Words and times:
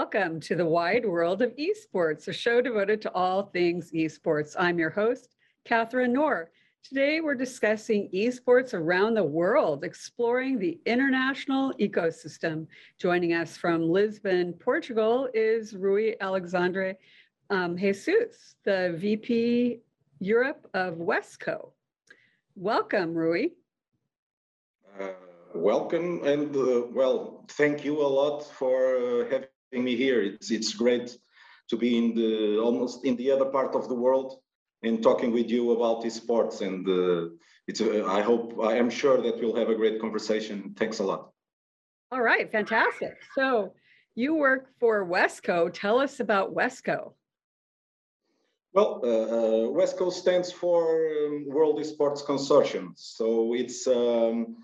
Welcome 0.00 0.40
to 0.40 0.56
the 0.56 0.66
wide 0.66 1.06
world 1.06 1.40
of 1.40 1.54
esports, 1.54 2.26
a 2.26 2.32
show 2.32 2.60
devoted 2.60 3.00
to 3.02 3.12
all 3.12 3.44
things 3.44 3.92
esports. 3.92 4.56
I'm 4.58 4.76
your 4.76 4.90
host, 4.90 5.36
Catherine 5.64 6.12
Knorr. 6.12 6.50
Today, 6.82 7.20
we're 7.20 7.36
discussing 7.36 8.10
esports 8.12 8.74
around 8.74 9.14
the 9.14 9.22
world, 9.22 9.84
exploring 9.84 10.58
the 10.58 10.80
international 10.84 11.72
ecosystem. 11.74 12.66
Joining 12.98 13.34
us 13.34 13.56
from 13.56 13.88
Lisbon, 13.88 14.54
Portugal, 14.54 15.28
is 15.32 15.76
Rui 15.76 16.14
Alexandre 16.20 16.96
um, 17.50 17.76
Jesus, 17.76 18.56
the 18.64 18.96
VP 18.98 19.78
Europe 20.18 20.68
of 20.74 20.94
Wesco. 20.94 21.70
Welcome, 22.56 23.14
Rui. 23.14 23.50
Uh, 25.00 25.10
welcome, 25.54 26.20
and 26.24 26.56
uh, 26.56 26.82
well, 26.92 27.44
thank 27.50 27.84
you 27.84 28.02
a 28.02 28.10
lot 28.20 28.44
for 28.44 28.96
uh, 28.96 29.30
having 29.30 29.53
me 29.82 29.96
here. 29.96 30.22
It's 30.22 30.50
it's 30.50 30.74
great 30.74 31.16
to 31.70 31.76
be 31.76 31.96
in 31.96 32.14
the 32.14 32.58
almost 32.58 33.04
in 33.04 33.16
the 33.16 33.30
other 33.30 33.46
part 33.46 33.74
of 33.74 33.88
the 33.88 33.94
world 33.94 34.40
and 34.84 35.02
talking 35.02 35.32
with 35.32 35.50
you 35.50 35.72
about 35.72 36.04
esports. 36.04 36.60
And 36.60 36.86
uh, 36.88 37.34
it's, 37.66 37.80
uh, 37.80 38.04
I 38.06 38.20
hope, 38.20 38.60
I 38.62 38.76
am 38.76 38.90
sure 38.90 39.20
that 39.22 39.40
we'll 39.40 39.56
have 39.56 39.70
a 39.70 39.74
great 39.74 40.00
conversation. 40.00 40.74
Thanks 40.78 40.98
a 40.98 41.04
lot. 41.04 41.30
All 42.12 42.20
right, 42.20 42.50
fantastic. 42.52 43.14
So 43.34 43.72
you 44.14 44.34
work 44.34 44.68
for 44.78 45.06
Wesco. 45.06 45.72
Tell 45.72 45.98
us 45.98 46.20
about 46.20 46.54
Wesco. 46.54 47.14
Well, 48.74 49.00
uh, 49.04 49.08
uh, 49.08 49.68
WESCO 49.68 50.12
stands 50.12 50.50
for 50.52 51.08
um, 51.08 51.46
World 51.46 51.78
Esports 51.78 52.24
Consortium. 52.24 52.92
So 52.96 53.54
it's 53.54 53.86
um, 53.86 54.56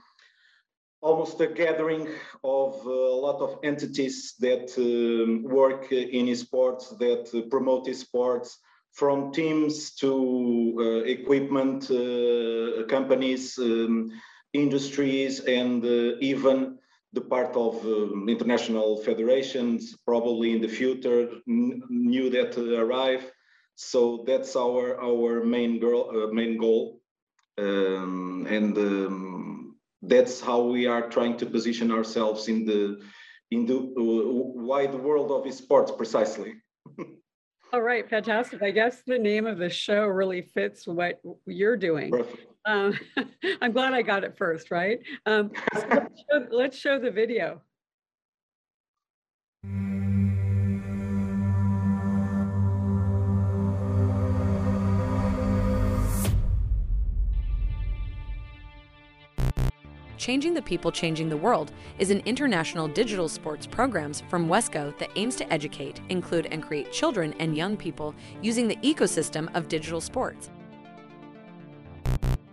almost 1.02 1.40
a 1.40 1.46
gathering 1.46 2.08
of 2.44 2.84
a 2.84 3.16
lot 3.26 3.40
of 3.40 3.58
entities 3.62 4.34
that 4.40 4.68
um, 4.78 5.42
work 5.44 5.90
in 5.92 6.26
esports, 6.26 6.98
that 6.98 7.48
promote 7.50 7.86
esports, 7.86 8.56
from 8.92 9.32
teams 9.32 9.94
to 9.94 10.74
uh, 10.78 10.82
equipment 11.04 11.90
uh, 11.90 12.84
companies, 12.88 13.56
um, 13.58 14.10
industries, 14.52 15.40
and 15.40 15.84
uh, 15.84 16.16
even 16.20 16.76
the 17.12 17.20
part 17.20 17.54
of 17.56 17.84
um, 17.84 18.28
international 18.28 18.96
federations, 18.98 19.96
probably 20.06 20.52
in 20.52 20.60
the 20.60 20.68
future, 20.68 21.28
new 21.46 22.30
that 22.30 22.56
arrive. 22.58 23.30
So 23.76 24.24
that's 24.26 24.56
our 24.56 25.00
our 25.00 25.42
main 25.44 25.80
goal. 25.80 26.30
main 26.32 26.58
goal, 26.58 27.00
um, 27.58 28.46
and 28.50 28.76
um, 28.76 29.29
that's 30.02 30.40
how 30.40 30.62
we 30.62 30.86
are 30.86 31.08
trying 31.08 31.36
to 31.38 31.46
position 31.46 31.90
ourselves 31.90 32.48
in 32.48 32.64
the 32.64 33.00
in 33.50 33.66
the 33.66 33.92
wide 33.94 34.94
world 34.94 35.30
of 35.32 35.52
sports 35.52 35.90
precisely. 35.90 36.54
All 37.72 37.82
right, 37.82 38.08
fantastic. 38.08 38.62
I 38.62 38.70
guess 38.70 39.02
the 39.06 39.18
name 39.18 39.46
of 39.46 39.58
the 39.58 39.70
show 39.70 40.06
really 40.06 40.42
fits 40.42 40.86
what 40.86 41.20
you're 41.46 41.76
doing. 41.76 42.12
Um, 42.64 42.98
I'm 43.62 43.72
glad 43.72 43.92
I 43.92 44.02
got 44.02 44.24
it 44.24 44.36
first, 44.36 44.70
right? 44.70 44.98
Um, 45.26 45.52
so 45.74 45.86
let's, 45.88 46.20
show, 46.20 46.46
let's 46.50 46.76
show 46.76 46.98
the 46.98 47.10
video. 47.10 47.62
Changing 60.30 60.54
the 60.54 60.62
People, 60.62 60.92
Changing 60.92 61.28
the 61.28 61.36
World 61.36 61.72
is 61.98 62.12
an 62.12 62.22
international 62.24 62.86
digital 62.86 63.28
sports 63.28 63.66
programs 63.66 64.20
from 64.28 64.46
WESCO 64.46 64.96
that 64.98 65.10
aims 65.16 65.34
to 65.34 65.52
educate, 65.52 66.00
include, 66.08 66.46
and 66.52 66.62
create 66.62 66.92
children 66.92 67.34
and 67.40 67.56
young 67.56 67.76
people 67.76 68.14
using 68.40 68.68
the 68.68 68.76
ecosystem 68.76 69.52
of 69.56 69.66
digital 69.66 70.00
sports. 70.00 70.48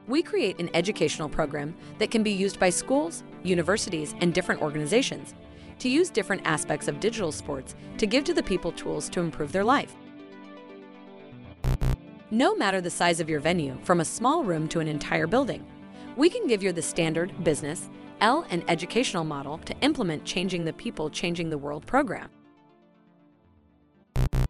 We 0.08 0.24
create 0.24 0.60
an 0.60 0.72
educational 0.74 1.30
program 1.30 1.76
that 2.00 2.10
can 2.10 2.24
be 2.24 2.32
used 2.32 2.60
by 2.60 2.72
schools, 2.72 3.22
universities, 3.44 4.16
and 4.22 4.34
different 4.34 4.64
organizations 4.64 5.36
to 5.78 5.88
use 5.88 6.10
different 6.10 6.42
aspects 6.46 6.88
of 6.88 7.00
digital 7.00 7.32
sports 7.32 7.76
to 8.00 8.08
give 8.08 8.24
to 8.24 8.34
the 8.34 8.42
people 8.42 8.72
tools 8.72 9.08
to 9.10 9.20
improve 9.20 9.52
their 9.52 9.64
life. 9.64 9.96
No 12.32 12.56
matter 12.56 12.82
the 12.82 12.90
size 12.90 13.20
of 13.20 13.30
your 13.30 13.40
venue, 13.40 13.78
from 13.84 14.00
a 14.00 14.06
small 14.06 14.44
room 14.44 14.68
to 14.70 14.80
an 14.80 14.88
entire 14.88 15.28
building, 15.28 15.64
we 16.18 16.30
can 16.30 16.48
give 16.48 16.64
you 16.64 16.74
the 16.74 16.82
standard 16.82 17.32
business, 17.44 17.90
L 18.22 18.46
and 18.50 18.64
educational 18.68 19.24
model 19.24 19.60
to 19.60 19.76
implement 19.82 20.26
Changing 20.26 20.66
the 20.66 20.74
People, 20.74 21.12
Changing 21.12 21.52
the 21.52 21.58
World 21.58 21.86
program. 21.86 22.30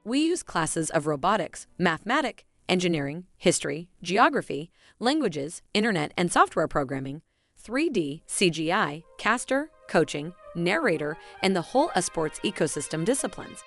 We 0.05 0.19
use 0.19 0.41
classes 0.41 0.89
of 0.89 1.05
robotics, 1.05 1.67
mathematics, 1.77 2.45
engineering, 2.69 3.25
history, 3.35 3.89
geography, 4.01 4.71
languages, 4.99 5.61
internet 5.73 6.13
and 6.17 6.31
software 6.31 6.67
programming, 6.67 7.21
3D, 7.61 8.21
CGI, 8.27 9.03
caster, 9.17 9.69
coaching, 9.89 10.33
narrator, 10.55 11.17
and 11.43 11.53
the 11.53 11.61
whole 11.61 11.89
esports 11.89 12.39
ecosystem 12.41 13.03
disciplines. 13.03 13.61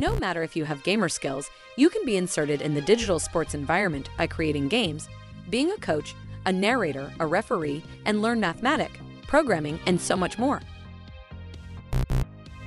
No 0.00 0.16
matter 0.18 0.42
if 0.42 0.56
you 0.56 0.64
have 0.64 0.82
gamer 0.82 1.08
skills, 1.08 1.48
you 1.76 1.88
can 1.88 2.04
be 2.04 2.16
inserted 2.16 2.62
in 2.62 2.74
the 2.74 2.80
digital 2.80 3.20
sports 3.20 3.54
environment 3.54 4.08
by 4.18 4.26
creating 4.26 4.68
games, 4.68 5.08
being 5.50 5.70
a 5.70 5.76
coach, 5.78 6.14
a 6.46 6.52
narrator, 6.52 7.12
a 7.20 7.26
referee, 7.26 7.82
and 8.04 8.22
learn 8.22 8.40
mathematics, 8.40 8.98
programming, 9.26 9.78
and 9.86 10.00
so 10.00 10.16
much 10.16 10.38
more. 10.38 10.60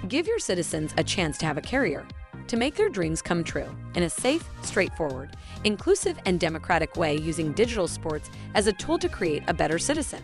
Give 0.08 0.28
your 0.28 0.40
citizens 0.40 0.94
a 0.98 1.04
chance 1.04 1.38
to 1.40 1.46
have 1.46 1.58
a 1.58 1.62
career, 1.62 2.06
to 2.48 2.58
make 2.58 2.76
their 2.76 2.90
dreams 2.90 3.22
come 3.22 3.44
true 3.44 3.70
in 3.96 4.04
a 4.04 4.10
safe, 4.10 4.48
straightforward, 4.62 5.36
inclusive, 5.64 6.18
and 6.26 6.40
democratic 6.40 6.96
way 6.96 7.18
using 7.18 7.52
digital 7.52 7.88
sports 7.88 8.30
as 8.54 8.68
a 8.68 8.74
tool 8.74 8.98
to 9.00 9.10
create 9.10 9.44
a 9.48 9.54
better 9.54 9.78
citizen. 9.78 10.24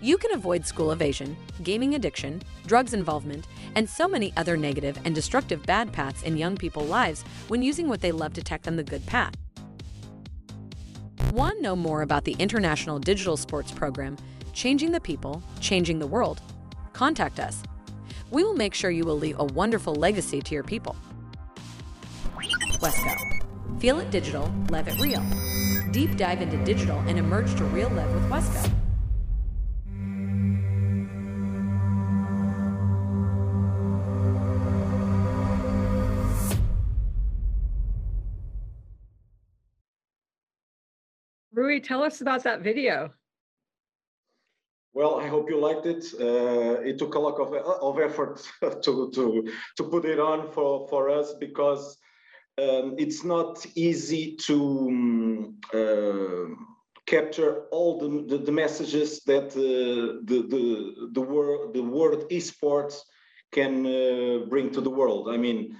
You 0.00 0.18
can 0.18 0.32
avoid 0.32 0.66
school 0.66 0.90
evasion, 0.90 1.36
gaming 1.62 1.94
addiction, 1.94 2.42
drugs 2.66 2.92
involvement, 2.92 3.46
and 3.76 3.88
so 3.88 4.08
many 4.08 4.32
other 4.36 4.56
negative 4.56 4.98
and 5.04 5.14
destructive 5.14 5.62
bad 5.64 5.92
paths 5.92 6.24
in 6.24 6.36
young 6.36 6.56
people's 6.56 6.88
lives 6.88 7.22
when 7.46 7.62
using 7.62 7.88
what 7.88 8.00
they 8.00 8.10
love 8.10 8.32
to 8.34 8.42
take 8.42 8.62
them 8.62 8.74
the 8.74 8.82
good 8.82 9.06
path. 9.06 9.34
To 11.32 11.62
know 11.62 11.74
more 11.74 12.02
about 12.02 12.24
the 12.24 12.36
International 12.38 12.98
Digital 12.98 13.38
Sports 13.38 13.72
Program, 13.72 14.18
Changing 14.52 14.92
the 14.92 15.00
People, 15.00 15.42
Changing 15.60 15.98
the 15.98 16.06
World? 16.06 16.42
Contact 16.92 17.40
us. 17.40 17.62
We 18.30 18.44
will 18.44 18.54
make 18.54 18.74
sure 18.74 18.90
you 18.90 19.04
will 19.04 19.16
leave 19.16 19.38
a 19.38 19.44
wonderful 19.44 19.94
legacy 19.94 20.42
to 20.42 20.54
your 20.54 20.62
people. 20.62 20.94
Wesco. 22.80 23.80
Feel 23.80 24.00
it 24.00 24.10
digital, 24.10 24.52
live 24.68 24.88
it 24.88 25.00
real. 25.00 25.24
Deep 25.90 26.16
dive 26.16 26.42
into 26.42 26.62
digital 26.64 26.98
and 27.06 27.18
emerge 27.18 27.54
to 27.56 27.64
real 27.64 27.88
live 27.90 28.12
with 28.12 28.28
Wesco. 28.28 28.81
Tell 41.82 42.02
us 42.02 42.20
about 42.20 42.42
that 42.44 42.62
video. 42.62 43.12
Well, 44.94 45.18
I 45.20 45.26
hope 45.26 45.48
you 45.48 45.58
liked 45.58 45.86
it. 45.86 46.04
Uh, 46.20 46.80
it 46.82 46.98
took 46.98 47.14
a 47.14 47.18
lot 47.18 47.40
of, 47.40 47.54
of 47.54 47.98
effort 47.98 48.46
to, 48.82 49.10
to, 49.10 49.48
to 49.76 49.84
put 49.84 50.04
it 50.04 50.20
on 50.20 50.52
for, 50.52 50.86
for 50.88 51.08
us 51.08 51.32
because 51.40 51.96
um, 52.58 52.94
it's 52.98 53.24
not 53.24 53.64
easy 53.74 54.36
to 54.46 54.88
um, 54.88 55.56
uh, 55.72 56.54
capture 57.06 57.64
all 57.70 57.98
the, 57.98 58.36
the, 58.36 58.44
the 58.44 58.52
messages 58.52 59.20
that 59.24 59.48
uh, 59.52 60.20
the, 60.24 60.46
the, 60.48 61.08
the, 61.12 61.20
word, 61.20 61.72
the 61.72 61.82
word 61.82 62.28
esports 62.30 63.00
can 63.50 63.86
uh, 63.86 64.44
bring 64.46 64.70
to 64.70 64.80
the 64.82 64.90
world. 64.90 65.30
I 65.30 65.38
mean, 65.38 65.76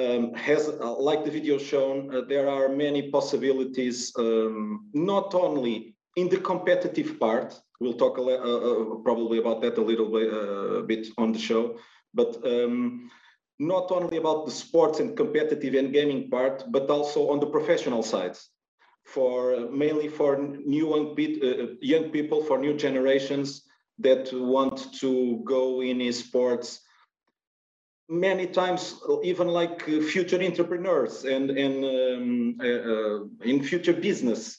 um, 0.00 0.34
has, 0.34 0.68
uh, 0.68 0.94
like 0.98 1.24
the 1.24 1.30
video 1.30 1.58
shown, 1.58 2.14
uh, 2.14 2.22
there 2.28 2.48
are 2.48 2.68
many 2.68 3.10
possibilities, 3.10 4.12
um, 4.16 4.88
not 4.94 5.34
only 5.34 5.94
in 6.16 6.28
the 6.28 6.38
competitive 6.38 7.18
part, 7.18 7.58
we'll 7.80 7.94
talk 7.94 8.18
uh, 8.18 8.22
uh, 8.22 8.96
probably 9.06 9.38
about 9.38 9.60
that 9.62 9.78
a 9.78 9.82
little 9.82 10.10
bit, 10.10 10.32
uh, 10.32 10.82
bit 10.82 11.06
on 11.18 11.32
the 11.32 11.38
show, 11.38 11.76
but 12.14 12.36
um, 12.44 13.10
not 13.58 13.90
only 13.90 14.16
about 14.16 14.46
the 14.46 14.50
sports 14.50 15.00
and 15.00 15.16
competitive 15.16 15.74
and 15.74 15.92
gaming 15.92 16.30
part, 16.30 16.64
but 16.70 16.88
also 16.90 17.30
on 17.30 17.40
the 17.40 17.46
professional 17.46 18.02
side, 18.02 18.36
for 19.04 19.68
mainly 19.70 20.08
for 20.08 20.38
new 20.38 20.88
young, 20.88 21.76
young 21.80 22.10
people, 22.10 22.42
for 22.42 22.58
new 22.58 22.74
generations 22.74 23.64
that 23.98 24.32
want 24.32 24.92
to 24.94 25.42
go 25.44 25.82
in 25.82 26.12
sports 26.12 26.80
many 28.10 28.46
times 28.46 29.00
even 29.22 29.48
like 29.48 29.88
uh, 29.88 30.00
future 30.02 30.42
entrepreneurs 30.42 31.24
and 31.24 31.50
and 31.50 31.84
um, 31.84 32.56
uh, 32.60 32.66
uh, 32.66 33.18
in 33.44 33.62
future 33.62 33.92
business 33.92 34.58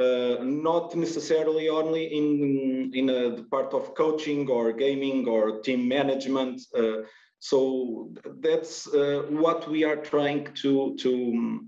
uh, 0.00 0.36
not 0.40 0.94
necessarily 0.94 1.68
only 1.68 2.04
in 2.06 2.90
in 2.94 3.10
uh, 3.10 3.36
the 3.36 3.46
part 3.50 3.74
of 3.74 3.94
coaching 3.94 4.48
or 4.48 4.72
gaming 4.72 5.28
or 5.28 5.60
team 5.60 5.86
management. 5.86 6.62
Uh, 6.74 7.02
so 7.40 8.08
that's 8.40 8.88
what 9.28 9.68
we 9.68 9.82
are 9.84 9.96
trying 9.96 10.44
to 10.54 10.96
to 11.00 11.60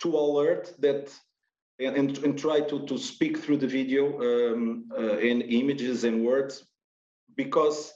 to 0.00 0.16
alert 0.16 0.72
that 0.78 1.12
and, 1.78 2.16
and 2.18 2.38
try 2.38 2.60
to, 2.60 2.86
to 2.86 2.96
speak 2.96 3.36
through 3.36 3.58
the 3.58 3.66
video 3.66 4.04
um, 4.20 4.84
in 5.20 5.42
images 5.42 6.04
and 6.04 6.24
words 6.24 6.64
because 7.36 7.92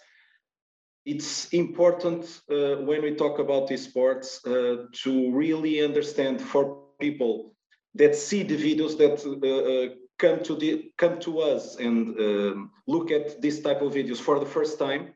it's 1.05 1.49
important 1.53 2.43
uh, 2.51 2.77
when 2.77 3.03
we 3.03 3.15
talk 3.15 3.39
about 3.39 3.69
these 3.69 3.85
sports 3.85 4.45
uh, 4.47 4.87
to 4.93 5.33
really 5.33 5.83
understand 5.83 6.41
for 6.41 6.83
people 7.01 7.55
that 7.95 8.15
see 8.15 8.43
the 8.43 8.57
videos 8.57 8.97
that 8.99 9.25
uh, 9.25 9.49
uh, 9.49 9.95
come 10.19 10.43
to 10.45 10.55
the 10.55 10.93
come 10.99 11.19
to 11.19 11.41
us 11.41 11.77
and 11.77 12.19
um, 12.21 12.71
look 12.87 13.11
at 13.11 13.41
this 13.41 13.61
type 13.61 13.81
of 13.81 13.95
videos 13.95 14.19
for 14.19 14.39
the 14.39 14.47
first 14.47 14.79
time 14.79 15.15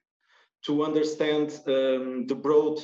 to 0.64 0.82
understand 0.82 1.60
um, 1.66 2.26
the 2.26 2.34
broad 2.34 2.78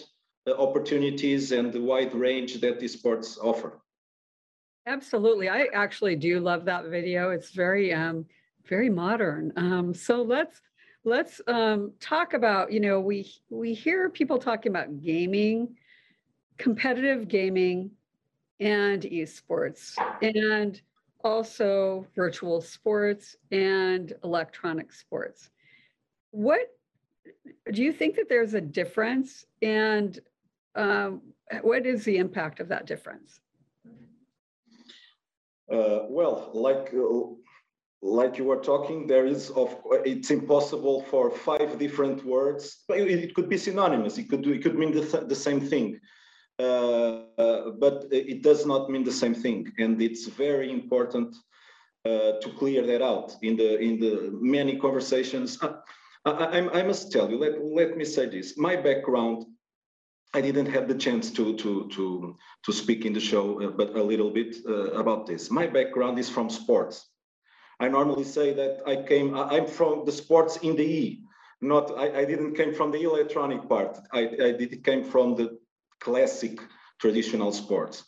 uh, 0.47 0.53
opportunities 0.53 1.53
and 1.53 1.73
the 1.73 1.81
wide 1.81 2.15
range 2.15 2.61
that 2.61 2.79
these 2.79 2.93
sports 2.93 3.39
offer. 3.43 3.81
Absolutely. 4.87 5.49
I 5.49 5.69
actually 5.73 6.17
do 6.17 6.41
love 6.41 6.65
that 6.67 6.87
video. 6.87 7.31
It's 7.31 7.51
very, 7.51 7.93
um, 7.93 8.27
very 8.69 8.91
modern. 8.91 9.53
Um, 9.57 9.95
so 9.95 10.23
let's 10.23 10.61
let's 11.05 11.41
um, 11.47 11.93
talk 12.01 12.35
about. 12.35 12.73
You 12.73 12.81
know, 12.81 13.01
we 13.01 13.31
we 13.49 13.75
hear 13.75 14.09
people 14.09 14.39
talking 14.39 14.71
about 14.71 15.01
gaming, 15.01 15.77
competitive 16.59 17.29
gaming, 17.29 17.91
and 18.61 19.03
esports, 19.03 19.95
and 20.23 20.81
also 21.25 22.07
virtual 22.15 22.61
sports 22.61 23.37
and 23.51 24.13
electronic 24.25 24.93
sports. 24.93 25.51
What 26.31 26.61
do 27.73 27.83
you 27.83 27.93
think 27.93 28.17
that 28.17 28.29
there's 28.29 28.55
a 28.55 28.61
difference, 28.61 29.47
and 29.63 30.19
um, 30.75 31.23
what 31.63 31.87
is 31.87 32.05
the 32.05 32.19
impact 32.19 32.61
of 32.61 32.69
that 32.69 32.87
difference? 32.87 33.41
Uh, 35.71 36.01
well, 36.09 36.51
like 36.53 36.93
uh, 36.95 37.35
like 38.03 38.39
you 38.39 38.45
were 38.45 38.61
talking, 38.61 39.07
there 39.07 39.27
is 39.27 39.51
of 39.51 39.77
it's 40.05 40.31
impossible 40.31 41.03
for 41.11 41.31
five 41.31 41.79
different 41.79 42.25
words. 42.25 42.79
It, 42.89 43.35
could 43.35 43.49
be 43.49 43.59
synonymous. 43.59 44.17
It 44.19 44.29
could 44.31 44.47
it 44.47 44.63
could 44.63 44.79
mean 44.79 44.93
the, 44.93 45.05
th 45.05 45.29
the 45.29 45.35
same 45.49 45.61
thing, 45.61 46.01
uh, 46.59 47.25
uh, 47.39 47.71
but 47.79 48.07
it 48.11 48.43
does 48.43 48.65
not 48.65 48.91
mean 48.91 49.05
the 49.05 49.19
same 49.23 49.35
thing. 49.35 49.71
And 49.79 50.01
it's 50.01 50.27
very 50.27 50.71
important 50.71 51.37
uh, 52.07 52.33
to 52.43 52.49
clear 52.59 52.87
that 52.87 53.03
out 53.03 53.37
in 53.43 53.57
the 53.57 53.79
in 53.79 54.01
the 54.01 54.31
many 54.41 54.79
conversations. 54.79 55.59
Uh, 55.63 55.75
I, 56.25 56.31
I, 56.31 56.81
I 56.81 56.83
must 56.83 57.13
tell 57.13 57.31
you. 57.31 57.39
Let 57.39 57.55
let 57.63 57.97
me 57.99 58.05
say 58.05 58.27
this. 58.27 58.57
My 58.57 58.77
background 58.77 59.45
I 60.33 60.41
didn't 60.41 60.67
have 60.67 60.87
the 60.87 60.95
chance 60.95 61.31
to 61.33 61.57
to 61.57 61.89
to 61.89 62.37
to 62.65 62.73
speak 62.73 63.05
in 63.05 63.13
the 63.13 63.21
show, 63.21 63.61
uh, 63.61 63.71
but 63.71 63.97
a 63.97 64.03
little 64.03 64.31
bit 64.31 64.57
uh, 64.67 64.93
about 64.93 65.27
this. 65.27 65.51
My 65.51 65.67
background 65.67 66.19
is 66.19 66.31
from 66.31 66.49
sports. 66.49 67.10
I 67.81 67.89
normally 67.89 68.25
say 68.25 68.53
that 68.53 68.83
I 68.87 69.03
came. 69.03 69.35
I'm 69.35 69.67
from 69.67 70.05
the 70.05 70.13
sports 70.13 70.59
in 70.59 70.77
the 70.77 70.85
E. 70.85 71.23
Not. 71.63 71.99
I, 71.99 72.21
I 72.21 72.25
didn't 72.27 72.55
came 72.55 72.75
from 72.75 72.93
the 72.93 73.03
electronic 73.03 73.69
part. 73.69 73.99
I, 74.13 74.21
I 74.21 74.53
did, 74.53 74.85
came 74.85 75.03
from 75.03 75.35
the 75.35 75.59
classic 75.99 76.61
traditional 77.01 77.53
sports. 77.53 78.05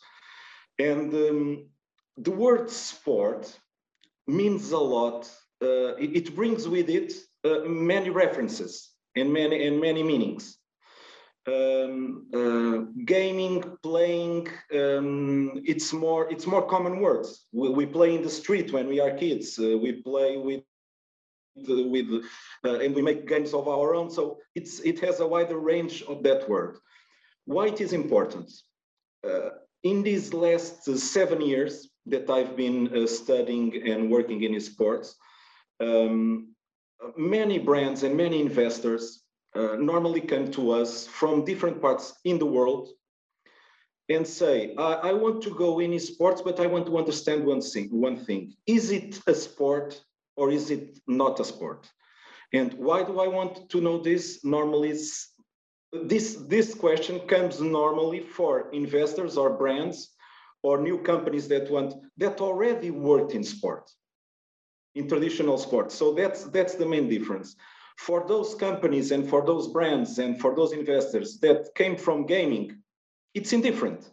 And 0.79 1.13
um, 1.13 1.65
the 2.17 2.31
word 2.31 2.69
sport 2.69 3.51
means 4.27 4.71
a 4.71 4.77
lot. 4.77 5.29
Uh, 5.61 5.95
it, 5.95 6.15
it, 6.17 6.35
brings 6.35 6.67
with 6.67 6.89
it 6.89 7.13
uh, 7.43 7.67
many 7.67 8.09
references 8.09 8.89
and 9.15 9.31
many 9.31 9.67
and 9.67 9.79
many 9.79 10.03
meanings 10.03 10.57
um, 11.47 12.27
uh, 12.33 13.03
gaming, 13.05 13.63
playing, 13.83 14.47
um, 14.73 15.61
it's 15.65 15.91
more 15.91 16.31
it's 16.31 16.47
more 16.47 16.65
common 16.65 16.99
words. 16.99 17.47
We, 17.51 17.69
we, 17.69 17.85
play 17.85 18.15
in 18.15 18.21
the 18.21 18.29
street 18.29 18.71
when 18.71 18.87
we 18.87 18.99
are 18.99 19.11
kids. 19.11 19.59
Uh, 19.59 19.77
we 19.77 20.01
play 20.01 20.37
with 20.37 20.63
with 21.55 22.23
uh, 22.65 22.79
and 22.79 22.95
we 22.95 23.01
make 23.01 23.27
games 23.27 23.53
of 23.53 23.67
our 23.67 23.93
own. 23.93 24.09
So 24.09 24.37
it's 24.55 24.79
it 24.79 24.99
has 25.01 25.19
a 25.19 25.27
wider 25.27 25.59
range 25.59 26.01
of 26.03 26.23
that 26.23 26.47
word. 26.49 26.77
Why 27.45 27.67
it 27.67 27.81
is 27.81 27.93
important? 27.93 28.51
Uh, 29.27 29.49
in 29.83 30.01
these 30.01 30.33
last 30.33 30.85
seven 30.85 31.41
years 31.41 31.89
that 32.05 32.29
I've 32.29 32.55
been 32.55 32.95
uh, 32.95 33.05
studying 33.05 33.89
and 33.89 34.09
working 34.09 34.43
in 34.43 34.59
sports, 34.61 35.15
um, 35.81 36.53
many 37.17 37.59
brands 37.59 38.03
and 38.03 38.15
many 38.15 38.39
investors 38.39 39.22
uh, 39.55 39.75
normally 39.79 40.21
come 40.21 40.49
to 40.51 40.71
us 40.71 41.07
from 41.07 41.45
different 41.45 41.81
parts 41.81 42.13
in 42.23 42.39
the 42.39 42.45
world 42.45 42.89
and 44.09 44.25
say, 44.27 44.73
I, 44.77 44.93
I, 44.93 45.13
want 45.13 45.41
to 45.43 45.51
go 45.51 45.79
in 45.79 45.97
sports, 45.99 46.41
but 46.41 46.59
I 46.59 46.67
want 46.67 46.85
to 46.87 46.97
understand 46.97 47.45
one 47.45 47.61
thing, 47.61 47.87
one 47.89 48.17
thing. 48.17 48.53
Is 48.67 48.91
it 48.91 49.19
a 49.27 49.33
sport 49.33 50.01
or 50.35 50.51
is 50.51 50.71
it 50.71 50.99
not 51.07 51.39
a 51.39 51.45
sport? 51.45 51.89
And 52.51 52.73
why 52.73 53.03
do 53.03 53.19
I 53.19 53.27
want 53.27 53.69
to 53.69 53.81
know 53.81 53.97
this? 53.97 54.43
Normally, 54.43 54.97
this, 55.91 56.35
this 56.47 56.73
question 56.73 57.19
comes 57.27 57.61
normally 57.61 58.19
for 58.19 58.69
investors 58.71 59.37
or 59.37 59.51
brands 59.51 60.09
or 60.63 60.81
new 60.81 60.97
companies 60.97 61.47
that 61.49 61.69
want 61.69 61.93
that 62.17 62.41
already 62.41 62.89
worked 62.89 63.33
in 63.33 63.43
sport, 63.43 63.89
in 64.95 65.07
traditional 65.07 65.57
sports. 65.57 65.93
So 65.95 66.13
that's 66.13 66.45
that's 66.45 66.75
the 66.75 66.85
main 66.85 67.09
difference 67.09 67.55
for 67.97 68.25
those 68.27 68.55
companies 68.55 69.11
and 69.11 69.27
for 69.29 69.45
those 69.45 69.67
brands 69.67 70.19
and 70.19 70.39
for 70.39 70.55
those 70.55 70.73
investors 70.73 71.39
that 71.39 71.73
came 71.75 71.95
from 71.95 72.25
gaming, 72.25 72.77
it's 73.33 73.53
indifferent. 73.53 74.09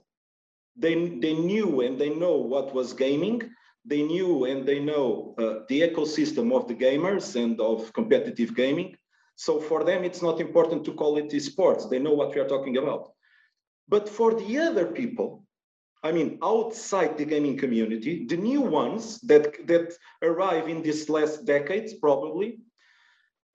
They, 0.77 0.94
they 0.94 1.35
knew 1.35 1.81
and 1.81 1.99
they 1.99 2.11
know 2.11 2.37
what 2.37 2.75
was 2.75 2.93
gaming. 2.93 3.43
They 3.85 4.03
knew 4.03 4.44
and 4.44 4.67
they 4.67 4.79
know 4.79 5.35
uh, 5.38 5.64
the 5.69 5.81
ecosystem 5.83 6.54
of 6.54 6.69
the 6.69 6.75
gamers 6.75 7.37
and 7.43 7.61
of 7.61 7.93
competitive 7.93 8.54
gaming. 8.54 8.97
So 9.37 9.59
for 9.59 9.85
them, 9.85 10.04
it's 10.04 10.23
not 10.23 10.40
important 10.40 10.85
to 10.85 10.93
call 10.93 11.16
it 11.16 11.31
esports. 11.31 11.88
They 11.88 11.99
know 11.99 12.12
what 12.12 12.35
we 12.35 12.40
are 12.40 12.49
talking 12.49 12.76
about. 12.76 13.12
But 13.88 14.09
for 14.09 14.35
the 14.35 14.59
other 14.59 14.87
people, 14.87 15.45
I 16.02 16.12
mean, 16.12 16.38
outside 16.43 17.19
the 17.19 17.25
gaming 17.25 17.59
community, 17.59 18.26
the 18.26 18.37
new 18.37 18.61
ones 18.61 19.21
that, 19.23 19.66
that 19.66 19.93
arrive 20.23 20.69
in 20.69 20.83
these 20.83 21.09
last 21.11 21.45
decades, 21.45 21.95
probably, 21.95 22.59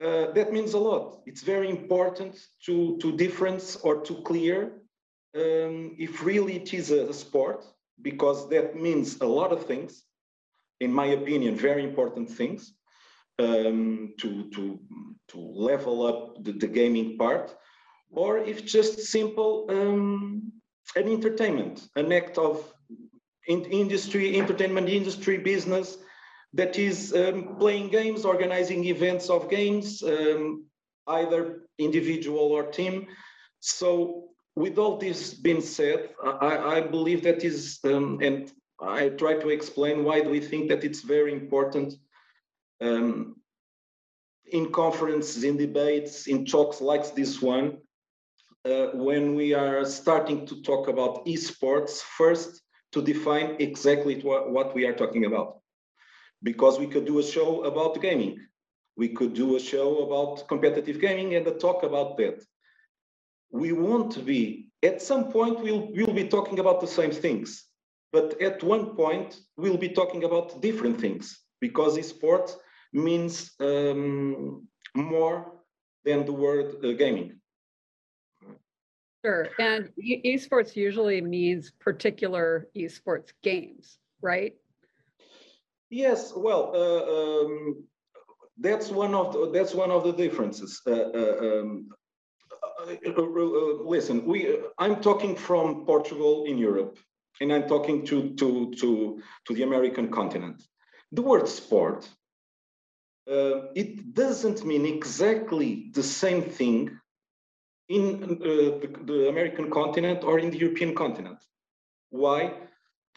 uh, 0.04 0.32
that 0.32 0.52
means 0.52 0.74
a 0.74 0.78
lot. 0.78 1.20
It's 1.26 1.42
very 1.42 1.70
important 1.70 2.38
to, 2.66 2.98
to 2.98 3.16
difference 3.16 3.76
or 3.76 4.02
to 4.02 4.14
clear 4.22 4.82
um, 5.34 5.94
if 5.98 6.24
really 6.24 6.56
it 6.56 6.74
is 6.74 6.90
a, 6.90 7.08
a 7.08 7.14
sport, 7.14 7.64
because 8.02 8.48
that 8.50 8.76
means 8.76 9.20
a 9.20 9.26
lot 9.26 9.52
of 9.52 9.66
things, 9.66 10.02
in 10.80 10.92
my 10.92 11.06
opinion, 11.06 11.56
very 11.56 11.82
important 11.82 12.30
things 12.30 12.74
um, 13.38 14.14
to, 14.18 14.50
to, 14.50 14.78
to 15.28 15.38
level 15.38 16.06
up 16.06 16.42
the, 16.44 16.52
the 16.52 16.66
gaming 16.66 17.16
part, 17.18 17.54
or 18.10 18.38
if 18.38 18.64
just 18.64 19.00
simple 19.00 19.66
um, 19.70 20.52
an 20.94 21.08
entertainment, 21.08 21.88
an 21.96 22.12
act 22.12 22.38
of 22.38 22.72
in 23.48 23.64
industry, 23.66 24.38
entertainment 24.38 24.88
industry, 24.88 25.38
business, 25.38 25.98
that 26.56 26.78
is 26.78 27.14
um, 27.14 27.56
playing 27.58 27.90
games, 27.90 28.24
organizing 28.24 28.84
events 28.84 29.28
of 29.28 29.50
games, 29.50 30.02
um, 30.02 30.64
either 31.06 31.68
individual 31.78 32.50
or 32.52 32.64
team. 32.64 33.06
So 33.60 34.28
with 34.54 34.78
all 34.78 34.96
this 34.96 35.34
being 35.34 35.60
said, 35.60 36.10
I, 36.24 36.56
I 36.76 36.80
believe 36.80 37.22
that 37.24 37.44
is, 37.44 37.78
um, 37.84 38.20
and 38.22 38.50
I 38.80 39.10
try 39.10 39.34
to 39.34 39.50
explain 39.50 40.02
why 40.04 40.22
do 40.22 40.30
we 40.30 40.40
think 40.40 40.68
that 40.70 40.82
it's 40.82 41.02
very 41.02 41.32
important 41.32 41.94
um, 42.80 43.36
in 44.46 44.72
conferences, 44.72 45.44
in 45.44 45.58
debates, 45.58 46.26
in 46.26 46.46
talks 46.46 46.80
like 46.80 47.14
this 47.14 47.42
one, 47.42 47.78
uh, 48.64 48.86
when 48.94 49.34
we 49.34 49.52
are 49.52 49.84
starting 49.84 50.46
to 50.46 50.62
talk 50.62 50.88
about 50.88 51.26
esports, 51.26 52.00
first 52.00 52.62
to 52.92 53.02
define 53.02 53.56
exactly 53.58 54.20
what, 54.22 54.50
what 54.50 54.74
we 54.74 54.86
are 54.86 54.94
talking 54.94 55.26
about 55.26 55.60
because 56.42 56.78
we 56.78 56.86
could 56.86 57.06
do 57.06 57.18
a 57.18 57.22
show 57.22 57.64
about 57.64 58.00
gaming. 58.00 58.38
We 58.96 59.08
could 59.08 59.34
do 59.34 59.56
a 59.56 59.60
show 59.60 59.98
about 60.06 60.48
competitive 60.48 61.00
gaming 61.00 61.34
and 61.34 61.46
a 61.46 61.52
talk 61.52 61.82
about 61.82 62.16
that. 62.18 62.42
We 63.50 63.72
won't 63.72 64.24
be, 64.24 64.70
at 64.82 65.02
some 65.02 65.30
point, 65.30 65.60
we'll, 65.60 65.88
we'll 65.92 66.14
be 66.14 66.28
talking 66.28 66.58
about 66.58 66.80
the 66.80 66.86
same 66.86 67.10
things. 67.10 67.64
But 68.12 68.40
at 68.40 68.62
one 68.62 68.96
point, 68.96 69.36
we'll 69.56 69.76
be 69.76 69.90
talking 69.90 70.24
about 70.24 70.60
different 70.62 71.00
things 71.00 71.38
because 71.60 71.98
esports 71.98 72.56
means 72.92 73.52
um, 73.60 74.66
more 74.94 75.52
than 76.04 76.24
the 76.24 76.32
word 76.32 76.76
uh, 76.84 76.92
gaming. 76.92 77.40
Sure. 79.24 79.48
And 79.58 79.90
esports 80.24 80.76
usually 80.76 81.20
means 81.20 81.72
particular 81.80 82.68
esports 82.76 83.32
games, 83.42 83.98
right? 84.22 84.54
Yes, 85.96 86.32
well, 86.36 86.62
uh, 86.84 87.04
um, 87.16 87.84
that's 88.58 88.88
one 88.90 89.14
of 89.14 89.32
the, 89.32 89.50
that's 89.50 89.74
one 89.74 89.90
of 89.90 90.04
the 90.04 90.12
differences. 90.12 90.82
Uh, 90.86 91.08
uh 91.20 91.36
um, 91.48 91.88
uh, 92.86 93.22
uh, 93.22 93.82
listen, 93.94 94.16
we 94.26 94.58
I'm 94.78 94.96
talking 95.00 95.34
from 95.48 95.86
Portugal 95.86 96.44
in 96.50 96.58
Europe, 96.58 96.98
and 97.40 97.50
I'm 97.54 97.66
talking 97.66 98.04
to 98.10 98.16
to 98.40 98.48
to 98.80 98.90
to 99.46 99.54
the 99.54 99.62
American 99.62 100.10
continent. 100.10 100.58
The 101.12 101.22
word 101.22 101.48
sport 101.48 102.00
uh, 103.34 103.72
it 103.74 104.14
doesn't 104.14 104.64
mean 104.64 104.84
exactly 104.86 105.90
the 105.94 106.02
same 106.02 106.42
thing 106.42 106.78
in 107.88 108.04
uh, 108.24 108.78
the, 108.82 108.88
the, 109.04 109.28
American 109.28 109.70
continent 109.70 110.24
or 110.24 110.38
in 110.38 110.50
the 110.50 110.58
European 110.58 110.94
continent. 110.94 111.38
Why? 112.10 112.40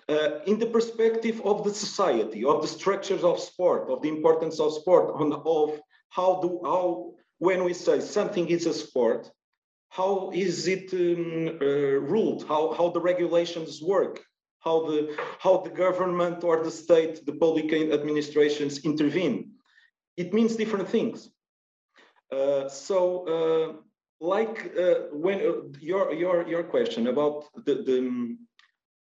Uh, 0.10 0.40
in 0.48 0.58
the 0.58 0.66
perspective 0.66 1.40
of 1.46 1.64
the 1.64 1.74
society, 1.74 2.44
of 2.44 2.62
the 2.62 2.68
structures 2.68 3.24
of 3.24 3.40
sport, 3.40 3.90
of 3.90 4.02
the 4.02 4.10
importance 4.10 4.60
of 4.60 4.74
sport, 4.74 5.14
on, 5.22 5.32
of 5.34 5.80
how 6.10 6.42
do 6.42 6.60
how 6.64 7.14
when 7.38 7.64
we 7.64 7.74
say 7.74 8.00
something 8.00 8.48
is 8.50 8.66
a 8.66 8.74
sport, 8.74 9.32
how 9.90 10.32
is 10.34 10.68
it 10.68 10.92
um, 10.94 11.60
uh, 11.62 12.00
ruled? 12.14 12.42
How 12.48 12.74
how 12.78 12.90
the 12.90 13.04
regulations 13.12 13.82
work? 13.82 14.16
How 14.66 14.78
the 14.90 15.16
how 15.40 15.58
the 15.58 15.70
government 15.70 16.44
or 16.44 16.64
the 16.64 16.72
state, 16.72 17.26
the 17.26 17.34
public 17.46 17.72
administrations 17.72 18.80
intervene? 18.80 19.38
it 20.20 20.34
means 20.34 20.58
different 20.58 20.90
things. 20.90 21.30
Uh, 22.32 22.68
so, 22.68 22.98
uh, 23.36 23.68
like 24.20 24.58
uh, 24.78 24.96
when 25.24 25.38
your 25.80 26.14
your 26.14 26.48
your 26.48 26.64
question 26.64 27.08
about 27.08 27.38
the 27.66 27.76
the, 27.88 27.98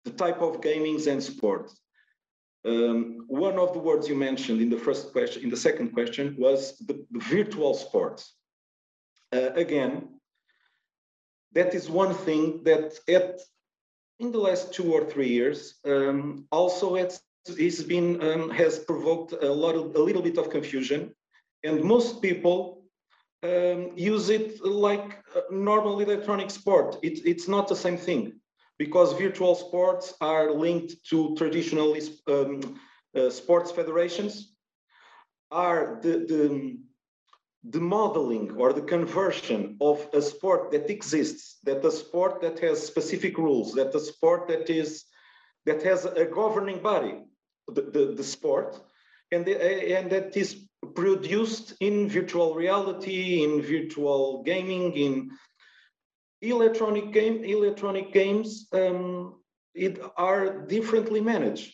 the 0.06 0.12
type 0.12 0.42
of 0.42 0.62
gamings 0.62 1.08
and 1.08 1.22
sports, 1.22 1.80
um, 2.66 3.26
one 3.28 3.58
of 3.58 3.74
the 3.74 3.80
words 3.80 4.08
you 4.08 4.16
mentioned 4.16 4.62
in 4.62 4.70
the 4.70 4.78
first 4.78 5.12
question, 5.12 5.44
in 5.44 5.50
the 5.50 5.58
second 5.58 5.94
question, 5.94 6.36
was 6.38 6.78
the, 6.80 7.06
the 7.12 7.20
virtual 7.20 7.74
sports. 7.74 8.36
Uh, 9.32 9.52
again, 9.56 10.10
that 11.54 11.74
is 11.74 11.90
one 11.90 12.14
thing 12.14 12.62
that 12.64 12.94
at 13.08 13.40
in 14.20 14.32
the 14.32 14.38
last 14.38 14.74
two 14.74 14.94
or 14.94 15.06
three 15.06 15.30
years 15.30 15.76
um, 15.86 16.46
also 16.52 16.96
it's 16.96 17.84
been 17.84 18.22
um, 18.22 18.50
has 18.50 18.80
provoked 18.80 19.32
a 19.32 19.52
lot 19.52 19.76
of 19.76 19.96
a 19.96 20.00
little 20.00 20.22
bit 20.22 20.38
of 20.38 20.50
confusion, 20.50 21.16
and 21.64 21.84
most 21.84 22.22
people 22.22 22.84
um, 23.44 23.92
use 23.96 24.30
it 24.30 24.64
like 24.64 25.24
normal 25.50 26.02
electronic 26.02 26.52
sport. 26.52 26.98
It, 27.02 27.26
it's 27.26 27.48
not 27.48 27.68
the 27.68 27.76
same 27.76 27.98
thing 27.98 28.39
because 28.80 29.14
virtual 29.14 29.54
sports 29.54 30.14
are 30.22 30.52
linked 30.52 30.94
to 31.10 31.36
traditional 31.36 31.96
um, 32.28 32.80
uh, 33.16 33.30
sports 33.30 33.70
federations. 33.72 34.56
Are 35.52 36.00
the, 36.02 36.14
the 36.32 36.78
the 37.64 37.80
modeling 37.80 38.52
or 38.52 38.72
the 38.72 38.82
conversion 38.82 39.76
of 39.82 40.08
a 40.14 40.22
sport 40.22 40.72
that 40.72 40.90
exists, 40.90 41.58
that 41.64 41.84
a 41.84 41.92
sport 41.92 42.40
that 42.42 42.58
has 42.60 42.86
specific 42.86 43.38
rules, 43.38 43.74
that 43.74 43.94
a 43.94 44.00
sport 44.00 44.48
that 44.48 44.70
is 44.70 45.04
that 45.66 45.84
has 45.84 46.06
a 46.06 46.26
governing 46.26 46.82
body, 46.82 47.16
the, 47.68 47.82
the, 47.82 48.14
the 48.16 48.24
sport, 48.24 48.80
and, 49.32 49.46
the, 49.46 49.98
and 49.98 50.10
that 50.10 50.36
is 50.38 50.68
produced 50.96 51.74
in 51.82 52.10
virtual 52.10 52.56
reality, 52.56 53.44
in 53.44 53.62
virtual 53.62 54.42
gaming, 54.44 54.94
in 54.94 55.32
electronic 56.42 57.12
game 57.12 57.44
electronic 57.44 58.14
games 58.14 58.68
um, 58.74 59.36
it 59.74 60.00
are 60.18 60.66
differently 60.68 61.22
managed. 61.22 61.74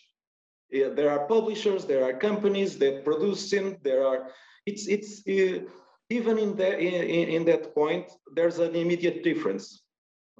There 0.71 1.09
are 1.09 1.27
publishers, 1.27 1.85
there 1.85 2.03
are 2.03 2.13
companies 2.13 2.77
that 2.79 3.05
produce 3.05 3.49
them. 3.49 3.77
There 3.83 4.05
are 4.05 4.29
it's 4.65 4.87
it's 4.87 5.21
uh, 5.27 5.63
even 6.09 6.37
in 6.37 6.55
that 6.57 6.79
in, 6.79 7.29
in 7.29 7.45
that 7.45 7.73
point 7.73 8.11
there's 8.35 8.59
an 8.59 8.75
immediate 8.75 9.23
difference. 9.23 9.83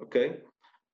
Okay, 0.02 0.36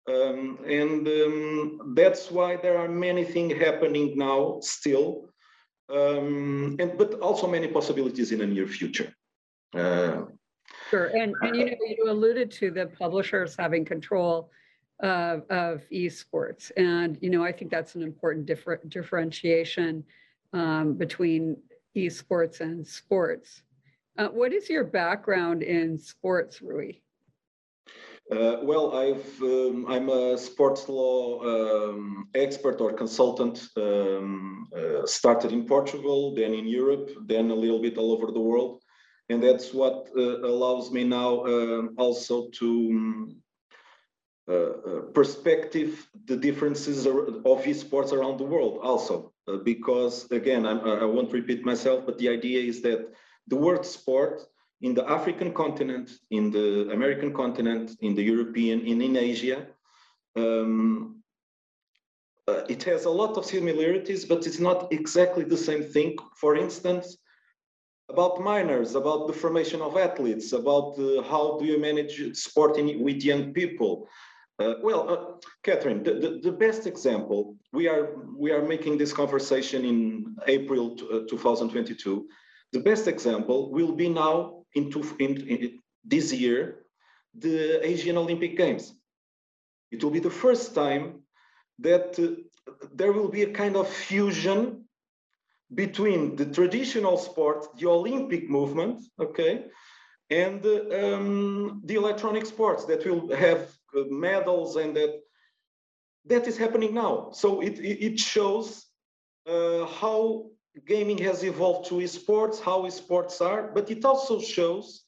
um, 0.09 0.59
and 0.67 1.09
um, 1.09 1.95
that's 1.95 2.31
why 2.31 2.57
there 2.57 2.79
are 2.79 2.89
many 2.89 3.25
things 3.25 3.55
happening 3.55 4.17
now 4.17 4.59
still, 4.61 5.29
um, 5.89 6.77
and 6.79 6.97
but 6.99 7.15
also 7.21 7.49
many 7.49 7.69
possibilities 7.69 8.31
in 8.33 8.39
the 8.39 8.47
near 8.47 8.69
future. 8.69 9.13
Uh, 9.75 10.23
sure, 10.93 11.07
and, 11.07 11.35
and 11.43 11.57
you 11.57 11.65
know 11.67 11.77
you 11.89 12.05
alluded 12.09 12.51
to 12.51 12.71
the 12.71 12.87
publishers 12.87 13.57
having 13.59 13.85
control 13.85 14.51
of, 15.01 15.43
of 15.51 15.83
esports, 15.91 16.71
and 16.77 17.19
you 17.21 17.31
know 17.31 17.43
I 17.43 17.53
think 17.53 17.71
that's 17.71 17.95
an 17.95 18.03
important 18.03 18.47
differ, 18.47 18.81
differentiation 18.89 20.05
um, 20.53 20.95
between 20.95 21.57
esports 21.97 22.61
and 22.61 22.87
sports. 22.87 23.63
Uh, 24.19 24.29
what 24.29 24.53
is 24.53 24.69
your 24.69 24.85
background 24.85 25.63
in 25.63 25.99
sports, 25.99 26.61
Rui? 26.61 26.93
Uh, 28.31 28.59
well, 28.63 28.97
I've, 28.97 29.43
um, 29.43 29.87
I'm 29.89 30.09
a 30.09 30.39
sports 30.39 30.89
law 30.89 31.41
um, 31.43 32.29
expert 32.35 32.81
or 32.81 32.93
consultant. 32.93 33.69
Um, 33.77 34.69
uh, 34.75 35.07
started 35.07 35.53
in 35.53 35.67
Portugal, 35.67 36.35
then 36.35 36.55
in 36.55 36.67
Europe, 36.67 37.11
then 37.27 37.51
a 37.51 37.55
little 37.55 37.81
bit 37.81 37.99
all 37.99 38.13
over 38.13 38.33
the 38.33 38.41
world, 38.41 38.82
and 39.33 39.43
that's 39.43 39.73
what 39.73 40.09
uh, 40.17 40.41
allows 40.53 40.91
me 40.91 41.03
now 41.05 41.45
um, 41.47 41.95
also 41.97 42.49
to 42.51 42.69
um, 42.91 43.37
uh, 44.49 44.53
uh, 44.53 45.01
perspective 45.15 46.09
the 46.27 46.37
differences 46.37 47.07
of 47.07 47.59
esports 47.73 48.13
around 48.13 48.39
the 48.39 48.45
world. 48.45 48.81
Also, 48.83 49.33
uh, 49.49 49.57
because 49.59 50.31
again, 50.31 50.67
I'm, 50.67 50.81
I 50.81 51.05
won't 51.05 51.33
repeat 51.33 51.65
myself, 51.65 52.05
but 52.05 52.19
the 52.19 52.29
idea 52.29 52.61
is 52.61 52.83
that 52.83 53.01
the 53.47 53.57
word 53.57 53.87
sport 53.87 54.43
in 54.81 54.95
the 54.95 55.09
African 55.09 55.55
continent, 55.55 56.11
in 56.31 56.51
the 56.51 56.91
American 56.91 57.33
continent, 57.33 57.93
in 58.01 58.15
the 58.15 58.23
European, 58.23 58.81
in, 58.81 59.01
in 59.01 59.17
Asia. 59.17 59.67
Um, 60.37 61.23
uh, 62.49 62.63
it 62.69 62.83
has 62.83 63.05
a 63.05 63.11
lot 63.11 63.37
of 63.39 63.45
similarities, 63.45 64.25
but 64.25 64.47
it's 64.47 64.59
not 64.59 64.93
exactly 64.93 65.45
the 65.45 65.57
same 65.57 65.85
thing. 65.85 66.17
For 66.37 66.57
instance, 66.57 67.17
about 68.13 68.41
minors, 68.41 68.95
about 68.95 69.27
the 69.27 69.33
formation 69.33 69.81
of 69.81 69.97
athletes, 69.97 70.53
about 70.53 70.99
uh, 70.99 71.23
how 71.23 71.57
do 71.59 71.65
you 71.65 71.79
manage 71.79 72.15
sporting 72.37 73.03
with 73.03 73.23
young 73.23 73.53
people. 73.53 74.07
Uh, 74.59 74.75
well, 74.83 75.03
uh, 75.13 75.47
Catherine, 75.63 76.03
the, 76.03 76.15
the, 76.23 76.31
the, 76.43 76.53
best 76.53 76.87
example, 76.87 77.57
we 77.73 77.89
are, 77.89 78.05
we 78.37 78.53
are 78.53 78.63
making 78.63 78.99
this 78.99 79.13
conversation 79.13 79.85
in 79.85 80.37
April 80.47 80.95
2022. 80.95 82.17
Uh, 82.17 82.35
the 82.73 82.81
best 82.81 83.09
example 83.09 83.73
will 83.73 83.93
be 83.93 84.09
now 84.09 84.65
into 84.75 85.01
in, 85.19 85.33
in 85.49 85.79
this 86.05 86.33
year 86.33 86.85
the 87.39 87.85
Asian 87.87 88.19
Olympic 88.19 88.57
Games. 88.59 88.95
It 89.91 90.05
will 90.05 90.11
be 90.11 90.21
the 90.21 90.37
first 90.45 90.75
time 90.75 91.23
that 91.79 92.19
uh, 92.19 92.27
there 92.95 93.13
will 93.13 93.29
be 93.29 93.43
a 93.43 93.53
kind 93.53 93.75
of 93.77 93.89
fusion 93.89 94.82
between 95.75 96.37
the 96.37 96.47
traditional 96.47 97.17
sport, 97.17 97.77
the 97.79 97.87
Olympic 97.87 98.49
movement, 98.49 99.01
okay, 99.19 99.67
and 100.31 100.65
um, 100.67 101.83
the 101.85 101.95
electronic 101.95 102.47
sports 102.47 102.85
that 102.87 103.05
will 103.07 103.35
have 103.35 103.71
uh, 103.97 104.05
medals 104.09 104.77
and 104.77 104.97
that 104.97 105.21
that 106.25 106.47
is 106.47 106.57
happening 106.57 106.95
now. 106.95 107.31
So 107.33 107.61
it, 107.61 107.79
it 107.81 108.19
shows 108.19 108.87
uh, 109.47 109.87
how 109.87 110.51
gaming 110.87 111.19
has 111.19 111.43
evolved 111.43 111.89
to 111.89 111.97
esports, 111.97 112.61
how 112.61 112.83
esports 112.83 113.41
are, 113.41 113.71
but 113.75 113.91
it 113.91 114.05
also 114.05 114.41
shows 114.41 115.03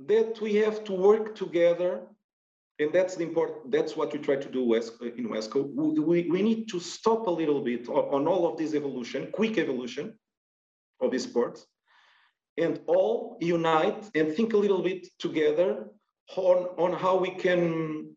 that 0.00 0.40
we 0.40 0.56
have 0.56 0.82
to 0.84 0.92
work 0.92 1.34
together 1.36 2.02
and 2.78 2.92
that's 2.92 3.14
the 3.14 3.22
important 3.22 3.70
that's 3.70 3.96
what 3.96 4.12
we 4.12 4.18
try 4.18 4.36
to 4.36 4.48
do 4.48 4.74
in 4.74 5.28
WESCO. 5.28 5.74
We, 5.74 6.28
we 6.28 6.42
need 6.42 6.68
to 6.70 6.80
stop 6.80 7.26
a 7.26 7.30
little 7.30 7.60
bit 7.60 7.88
on 7.88 8.26
all 8.26 8.50
of 8.50 8.58
this 8.58 8.74
evolution, 8.74 9.30
quick 9.32 9.58
evolution 9.58 10.18
of 11.00 11.12
esports, 11.12 11.60
and 12.56 12.80
all 12.86 13.36
unite 13.40 14.10
and 14.14 14.34
think 14.34 14.52
a 14.54 14.56
little 14.56 14.82
bit 14.82 15.06
together 15.18 15.86
on, 16.36 16.68
on 16.78 16.92
how 16.92 17.16
we 17.16 17.30
can 17.30 18.16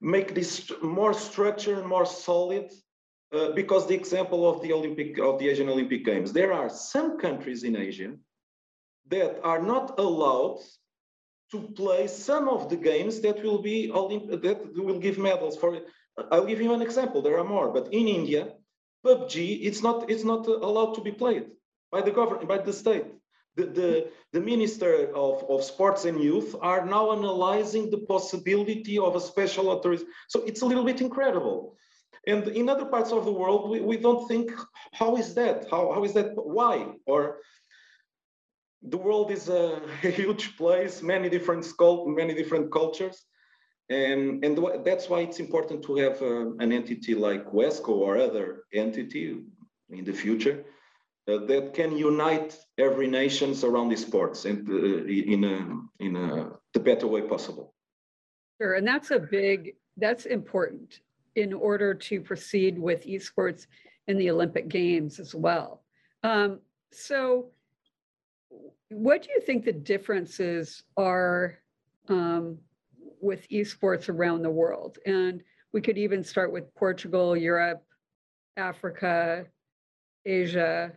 make 0.00 0.34
this 0.34 0.70
more 0.82 1.12
structured 1.12 1.84
more 1.84 2.06
solid 2.06 2.70
uh, 3.32 3.50
because 3.52 3.86
the 3.86 3.94
example 3.94 4.48
of 4.48 4.62
the 4.62 4.72
Olympic 4.72 5.18
of 5.18 5.38
the 5.38 5.48
Asian 5.48 5.68
Olympic 5.68 6.04
Games, 6.04 6.32
there 6.32 6.52
are 6.52 6.70
some 6.70 7.18
countries 7.18 7.64
in 7.64 7.76
Asia 7.76 8.14
that 9.08 9.40
are 9.42 9.60
not 9.60 9.98
allowed 9.98 10.60
to 11.52 11.60
play 11.76 12.06
some 12.06 12.48
of 12.48 12.68
the 12.68 12.76
games 12.76 13.20
that 13.20 13.42
will 13.42 13.62
be 13.62 13.90
Olymp- 13.92 14.42
that 14.42 14.58
will 14.76 14.98
give 14.98 15.18
medals 15.18 15.56
for. 15.56 15.74
it. 15.74 15.86
I'll 16.32 16.46
give 16.46 16.60
you 16.60 16.72
an 16.72 16.82
example. 16.82 17.22
There 17.22 17.38
are 17.38 17.44
more, 17.44 17.72
but 17.72 17.92
in 17.92 18.08
India, 18.08 18.54
PUBG 19.04 19.60
it's 19.62 19.82
not 19.82 20.10
it's 20.10 20.24
not 20.24 20.46
allowed 20.46 20.94
to 20.94 21.02
be 21.02 21.12
played 21.12 21.46
by 21.92 22.00
the 22.00 22.10
government 22.10 22.48
by 22.48 22.58
the 22.58 22.72
state. 22.72 23.06
The, 23.56 23.64
the, 23.64 24.08
the 24.34 24.40
Minister 24.40 25.10
of, 25.14 25.42
of 25.48 25.64
Sports 25.64 26.04
and 26.04 26.22
Youth 26.22 26.54
are 26.60 26.84
now 26.84 27.12
analyzing 27.12 27.90
the 27.90 28.02
possibility 28.14 28.98
of 28.98 29.16
a 29.16 29.20
special 29.20 29.70
authorization. 29.70 30.12
So 30.28 30.42
it's 30.42 30.60
a 30.60 30.66
little 30.66 30.84
bit 30.84 31.00
incredible. 31.00 31.74
And 32.26 32.48
in 32.48 32.68
other 32.68 32.84
parts 32.84 33.12
of 33.12 33.24
the 33.24 33.32
world, 33.32 33.70
we, 33.70 33.80
we 33.80 33.96
don't 33.96 34.28
think, 34.28 34.52
how 34.92 35.16
is 35.16 35.32
that? 35.34 35.68
How, 35.70 35.92
how 35.94 36.04
is 36.04 36.12
that? 36.12 36.32
Why? 36.34 36.86
Or 37.06 37.38
the 38.88 38.96
world 38.96 39.30
is 39.30 39.48
a, 39.48 39.80
huge 40.00 40.56
place, 40.56 41.02
many 41.02 41.28
different 41.28 41.64
scope, 41.64 42.06
many 42.06 42.34
different 42.34 42.70
cultures. 42.72 43.24
And, 43.88 44.44
and 44.44 44.84
that's 44.84 45.08
why 45.08 45.20
it's 45.20 45.38
important 45.38 45.82
to 45.84 45.96
have 45.96 46.20
uh, 46.20 46.50
an 46.58 46.72
entity 46.72 47.14
like 47.14 47.46
WESCO 47.52 47.90
or 47.90 48.18
other 48.18 48.64
entity 48.72 49.42
in 49.90 50.04
the 50.04 50.12
future 50.12 50.64
uh, 51.28 51.38
that 51.46 51.72
can 51.72 51.96
unite 51.96 52.58
every 52.78 53.06
nations 53.06 53.62
around 53.62 53.88
the 53.88 53.96
sports 53.96 54.44
and 54.44 54.68
uh, 54.68 55.04
in 55.06 55.44
a, 55.44 56.04
in 56.04 56.16
a, 56.16 56.50
the 56.74 56.80
better 56.80 57.06
way 57.06 57.22
possible. 57.22 57.74
Sure, 58.60 58.74
and 58.74 58.86
that's 58.86 59.12
a 59.12 59.18
big, 59.18 59.74
that's 59.96 60.26
important 60.26 61.00
in 61.36 61.52
order 61.52 61.94
to 61.94 62.20
proceed 62.20 62.78
with 62.78 63.06
esports 63.06 63.66
in 64.08 64.18
the 64.18 64.30
Olympic 64.30 64.68
Games 64.68 65.20
as 65.20 65.34
well. 65.34 65.84
Um, 66.24 66.60
so 66.90 67.50
what 68.90 69.22
do 69.22 69.28
you 69.34 69.40
think 69.40 69.64
the 69.64 69.72
differences 69.72 70.82
are 70.96 71.58
um, 72.08 72.58
with 73.20 73.48
esports 73.48 74.08
around 74.08 74.42
the 74.42 74.50
world? 74.50 74.98
And 75.06 75.42
we 75.72 75.80
could 75.80 75.98
even 75.98 76.22
start 76.22 76.52
with 76.52 76.74
Portugal, 76.74 77.36
Europe, 77.36 77.82
Africa, 78.56 79.46
Asia. 80.24 80.92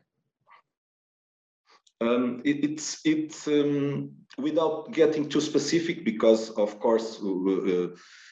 Um, 2.02 2.42
it, 2.46 2.64
it's 2.64 3.02
it's 3.04 3.48
um, 3.48 4.12
without 4.38 4.94
getting 4.94 5.28
too 5.28 5.42
specific 5.42 6.06
because 6.06 6.50
of 6.52 6.80
course 6.80 7.20
uh, 7.22 7.88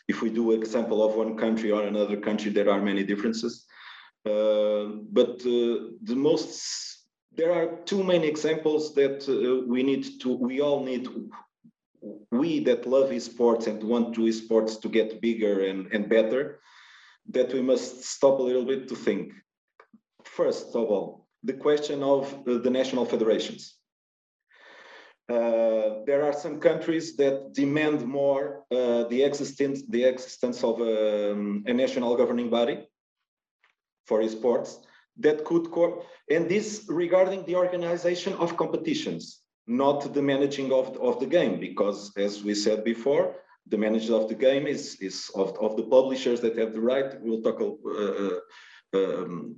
if 0.07 0.21
we 0.21 0.29
do 0.29 0.51
example 0.51 1.03
of 1.03 1.15
one 1.15 1.35
country 1.35 1.71
or 1.71 1.83
another 1.83 2.15
country 2.15 2.49
there 2.49 2.69
are 2.69 2.81
many 2.81 3.03
differences 3.03 3.65
uh, 4.25 4.85
but 5.11 5.41
uh, 5.41 5.91
the 6.03 6.15
most 6.15 6.96
there 7.37 7.53
are 7.53 7.77
two 7.85 8.03
main 8.03 8.23
examples 8.23 8.93
that 8.95 9.17
uh, 9.29 9.65
we 9.67 9.83
need 9.83 10.19
to, 10.21 10.35
we 10.35 10.59
all 10.59 10.83
need, 10.83 11.07
we 12.31 12.59
that 12.61 12.87
love 12.87 13.11
esports 13.11 13.67
and 13.67 13.81
want 13.83 14.15
to 14.15 14.21
esports 14.21 14.81
to 14.81 14.89
get 14.89 15.21
bigger 15.21 15.65
and, 15.67 15.87
and 15.93 16.09
better, 16.09 16.59
that 17.29 17.53
we 17.53 17.61
must 17.61 18.03
stop 18.03 18.39
a 18.39 18.43
little 18.43 18.65
bit 18.65 18.87
to 18.89 18.95
think. 18.95 19.33
First 20.25 20.69
of 20.75 20.85
all, 20.89 21.27
the 21.43 21.53
question 21.53 22.01
of 22.01 22.33
uh, 22.47 22.57
the 22.57 22.71
national 22.71 23.05
federations. 23.05 23.75
Uh, 25.29 26.05
there 26.05 26.23
are 26.23 26.33
some 26.33 26.59
countries 26.59 27.17
that 27.17 27.53
demand 27.53 28.05
more 28.05 28.63
uh, 28.71 29.03
the 29.09 29.21
existence 29.21 29.83
the 29.89 30.03
existence 30.05 30.63
of 30.63 30.79
um, 30.79 31.65
a 31.67 31.73
national 31.73 32.15
governing 32.15 32.49
body 32.49 32.87
for 34.05 34.21
esports 34.21 34.77
that 35.19 35.43
could, 35.45 35.67
and 36.29 36.49
this 36.49 36.85
regarding 36.87 37.45
the 37.45 37.55
organization 37.55 38.33
of 38.33 38.57
competitions, 38.57 39.41
not 39.67 40.13
the 40.13 40.21
managing 40.21 40.71
of, 40.71 40.95
of 40.97 41.19
the 41.19 41.25
game, 41.25 41.59
because 41.59 42.11
as 42.17 42.43
we 42.43 42.53
said 42.55 42.83
before, 42.83 43.35
the 43.69 43.77
manager 43.77 44.15
of 44.15 44.29
the 44.29 44.35
game 44.35 44.65
is, 44.65 44.95
is 45.01 45.29
of, 45.35 45.57
of 45.59 45.75
the 45.75 45.83
publishers 45.83 46.39
that 46.41 46.57
have 46.57 46.73
the 46.73 46.79
right. 46.79 47.19
We'll 47.21 47.41
talk, 47.41 47.59
uh, 47.61 48.97
um, 48.97 49.55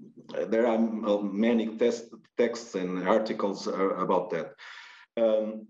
there 0.47 0.65
are 0.65 0.79
many 1.21 1.77
test, 1.77 2.05
texts 2.37 2.75
and 2.75 3.07
articles 3.07 3.67
about 3.67 4.31
that. 4.31 4.53
Um, 5.17 5.67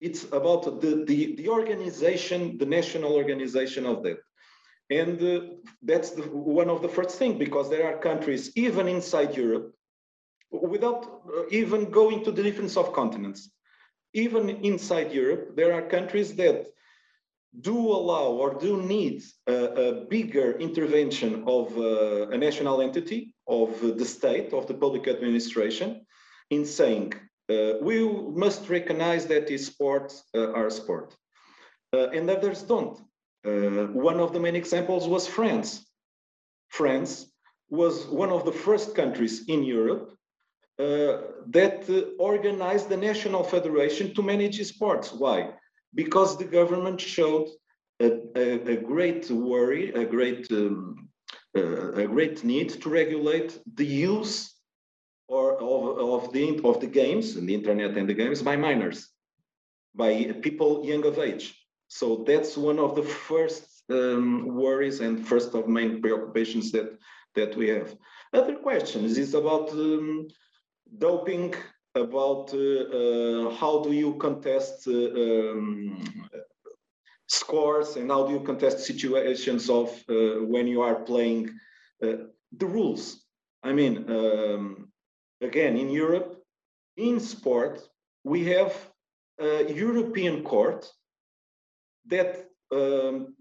it's 0.00 0.24
about 0.24 0.80
the, 0.80 1.04
the, 1.06 1.36
the 1.36 1.48
organization, 1.48 2.58
the 2.58 2.66
national 2.66 3.12
organization 3.12 3.86
of 3.86 4.02
that. 4.02 4.18
And 4.90 5.22
uh, 5.22 5.40
that's 5.82 6.10
the, 6.10 6.22
one 6.22 6.68
of 6.68 6.82
the 6.82 6.88
first 6.88 7.16
things, 7.18 7.38
because 7.38 7.70
there 7.70 7.86
are 7.86 7.98
countries, 7.98 8.50
even 8.56 8.88
inside 8.88 9.36
Europe, 9.36 9.72
without 10.50 11.04
uh, 11.04 11.42
even 11.50 11.90
going 11.90 12.24
to 12.24 12.32
the 12.32 12.42
difference 12.42 12.76
of 12.76 12.92
continents, 12.92 13.50
even 14.14 14.50
inside 14.64 15.12
Europe, 15.12 15.54
there 15.54 15.72
are 15.72 15.82
countries 15.82 16.34
that 16.34 16.66
do 17.60 17.76
allow 17.76 18.26
or 18.26 18.54
do 18.54 18.82
need 18.82 19.22
a, 19.46 19.54
a 19.54 20.04
bigger 20.06 20.58
intervention 20.58 21.44
of 21.46 21.76
uh, 21.78 22.28
a 22.30 22.38
national 22.38 22.80
entity, 22.80 23.34
of 23.46 23.80
the 23.98 24.04
state, 24.04 24.52
of 24.52 24.66
the 24.66 24.74
public 24.74 25.08
administration, 25.08 26.04
in 26.50 26.64
saying, 26.64 27.12
uh, 27.48 27.74
we 27.80 28.08
must 28.44 28.68
recognize 28.68 29.26
that 29.26 29.48
sports 29.58 30.24
uh, 30.34 30.52
are 30.52 30.70
sport. 30.70 31.16
Uh, 31.92 32.08
and 32.10 32.30
others 32.30 32.62
don't. 32.62 33.00
Uh, 33.44 33.86
one 33.92 34.20
of 34.20 34.32
the 34.32 34.40
main 34.40 34.56
examples 34.56 35.08
was 35.08 35.26
France. 35.26 35.86
France 36.68 37.32
was 37.70 38.06
one 38.06 38.30
of 38.30 38.44
the 38.44 38.52
first 38.52 38.94
countries 38.94 39.44
in 39.48 39.62
Europe 39.62 40.12
uh, 40.78 41.22
that 41.46 41.84
uh, 41.88 42.22
organized 42.22 42.88
the 42.88 42.96
national 42.96 43.44
federation 43.44 44.14
to 44.14 44.22
manage 44.22 44.60
sports. 44.66 45.12
Why? 45.12 45.50
Because 45.94 46.36
the 46.36 46.44
government 46.44 47.00
showed 47.00 47.48
a, 48.00 48.12
a, 48.36 48.74
a 48.74 48.76
great 48.76 49.30
worry, 49.30 49.92
a 49.92 50.04
great, 50.04 50.50
um, 50.52 51.08
uh, 51.56 51.92
a 51.92 52.06
great 52.06 52.44
need 52.44 52.70
to 52.82 52.88
regulate 52.88 53.58
the 53.74 53.84
use 53.84 54.54
or 55.28 55.54
of, 55.62 56.24
of, 56.24 56.32
the, 56.32 56.60
of 56.64 56.80
the 56.80 56.86
games, 56.86 57.36
and 57.36 57.48
the 57.48 57.54
internet 57.54 57.96
and 57.96 58.08
the 58.08 58.14
games, 58.14 58.42
by 58.42 58.56
minors, 58.56 59.08
by 59.94 60.32
people 60.42 60.84
young 60.84 61.06
of 61.06 61.18
age. 61.18 61.59
So 61.92 62.22
that's 62.24 62.56
one 62.56 62.78
of 62.78 62.94
the 62.94 63.02
first 63.02 63.82
um, 63.90 64.46
worries 64.46 65.00
and 65.00 65.26
first 65.26 65.54
of 65.54 65.66
main 65.66 66.00
preoccupations 66.00 66.70
that, 66.70 66.96
that 67.34 67.56
we 67.56 67.68
have. 67.68 67.96
Other 68.32 68.54
questions 68.54 69.18
is 69.18 69.34
about 69.34 69.72
um, 69.72 70.28
doping, 70.98 71.52
about 71.96 72.54
uh, 72.54 72.84
uh, 73.00 73.50
how 73.56 73.82
do 73.82 73.92
you 73.92 74.14
contest 74.14 74.86
uh, 74.86 74.92
um, 74.92 76.04
scores 77.26 77.96
and 77.96 78.08
how 78.08 78.24
do 78.24 78.34
you 78.34 78.40
contest 78.40 78.86
situations 78.86 79.68
of 79.68 79.88
uh, 80.08 80.44
when 80.46 80.68
you 80.68 80.82
are 80.82 80.94
playing 80.94 81.50
uh, 82.04 82.12
the 82.56 82.66
rules. 82.66 83.24
I 83.64 83.72
mean, 83.72 84.08
um, 84.08 84.92
again, 85.40 85.76
in 85.76 85.90
Europe, 85.90 86.40
in 86.96 87.18
sport, 87.18 87.80
we 88.22 88.44
have 88.44 88.72
a 89.40 89.72
European 89.72 90.44
court 90.44 90.88
that 92.10 92.46
um, 92.72 93.34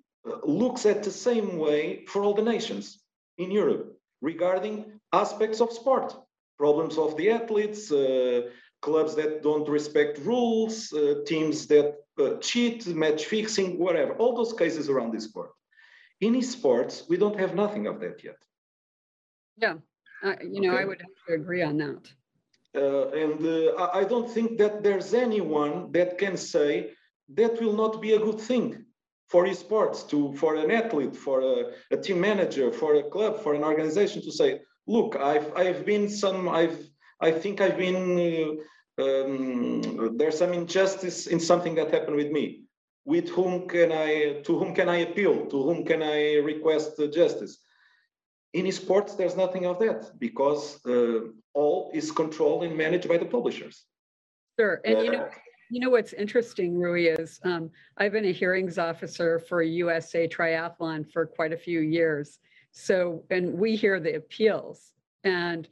looks 0.43 0.85
at 0.85 1.03
the 1.03 1.11
same 1.11 1.57
way 1.57 2.05
for 2.07 2.23
all 2.23 2.33
the 2.33 2.41
nations 2.41 2.99
in 3.37 3.51
Europe 3.51 3.97
regarding 4.21 4.99
aspects 5.13 5.61
of 5.61 5.71
sport, 5.71 6.15
problems 6.57 6.97
of 6.97 7.15
the 7.17 7.29
athletes, 7.29 7.91
uh, 7.91 8.49
clubs 8.81 9.15
that 9.15 9.43
don't 9.43 9.67
respect 9.67 10.19
rules, 10.19 10.91
uh, 10.93 11.15
teams 11.25 11.67
that 11.67 11.95
uh, 12.19 12.35
cheat, 12.37 12.87
match 12.87 13.25
fixing, 13.25 13.77
whatever, 13.77 14.13
all 14.13 14.35
those 14.35 14.53
cases 14.53 14.89
around 14.89 15.13
this 15.13 15.25
sport. 15.25 15.51
In 16.21 16.33
esports, 16.35 17.07
we 17.09 17.17
don't 17.17 17.39
have 17.39 17.55
nothing 17.55 17.87
of 17.87 17.99
that 18.01 18.23
yet. 18.23 18.37
Yeah, 19.57 19.75
you 20.41 20.61
know, 20.61 20.73
okay. 20.73 20.81
I 20.81 20.85
would 20.85 21.01
have 21.01 21.15
to 21.27 21.33
agree 21.33 21.61
on 21.61 21.77
that. 21.77 22.11
Uh, 22.75 23.09
and 23.09 23.45
uh, 23.45 23.89
I 23.93 24.03
don't 24.03 24.29
think 24.29 24.57
that 24.59 24.83
there's 24.83 25.13
anyone 25.13 25.91
that 25.93 26.17
can 26.17 26.37
say 26.37 26.91
that 27.35 27.61
will 27.61 27.73
not 27.73 28.01
be 28.01 28.13
a 28.13 28.19
good 28.19 28.39
thing 28.39 28.85
for 29.27 29.45
esports 29.45 30.07
to 30.09 30.33
for 30.33 30.55
an 30.55 30.71
athlete 30.71 31.15
for 31.15 31.41
a, 31.41 31.55
a, 31.91 31.97
team 31.97 32.19
manager 32.19 32.71
for 32.71 32.95
a 32.95 33.03
club 33.03 33.39
for 33.43 33.53
an 33.53 33.63
organization 33.63 34.21
to 34.21 34.31
say 34.31 34.59
look 34.87 35.15
i've 35.17 35.53
i've 35.55 35.85
been 35.85 36.09
some 36.09 36.49
i've 36.49 36.79
i 37.21 37.31
think 37.31 37.61
i've 37.61 37.77
been 37.77 38.19
uh, 38.19 38.63
um, 38.99 40.17
there's 40.17 40.37
some 40.37 40.53
injustice 40.53 41.27
in 41.27 41.39
something 41.39 41.75
that 41.75 41.91
happened 41.91 42.15
with 42.15 42.31
me. 42.31 42.63
With 43.05 43.29
whom 43.29 43.67
can 43.67 43.91
i 43.91 44.41
to 44.43 44.59
whom 44.59 44.75
can 44.75 44.89
i 44.89 44.97
appeal? 44.97 45.45
To 45.47 45.63
whom 45.63 45.85
can 45.85 46.03
i 46.03 46.35
request 46.35 47.01
justice? 47.13 47.57
In 48.53 48.65
esports 48.65 49.15
there's 49.17 49.37
nothing 49.37 49.65
of 49.65 49.79
that 49.79 50.11
because 50.19 50.79
uh, 50.85 51.19
all 51.53 51.91
is 51.93 52.11
controlled 52.11 52.63
and 52.63 52.75
managed 52.75 53.07
by 53.07 53.17
the 53.17 53.25
publishers. 53.25 53.85
Sure. 54.59 54.81
And 54.83 54.97
uh, 54.97 55.01
you 55.01 55.11
know 55.11 55.29
you 55.69 55.79
know 55.79 55.89
what's 55.89 56.13
interesting, 56.13 56.77
Rui, 56.77 57.05
is 57.05 57.39
um, 57.43 57.69
I've 57.97 58.11
been 58.11 58.25
a 58.25 58.31
hearings 58.31 58.77
officer 58.77 59.39
for 59.39 59.61
USA 59.61 60.27
Triathlon 60.27 61.11
for 61.11 61.25
quite 61.25 61.53
a 61.53 61.57
few 61.57 61.81
years. 61.81 62.39
So, 62.71 63.23
and 63.29 63.53
we 63.53 63.75
hear 63.75 63.99
the 63.99 64.15
appeals 64.15 64.93
and 65.23 65.67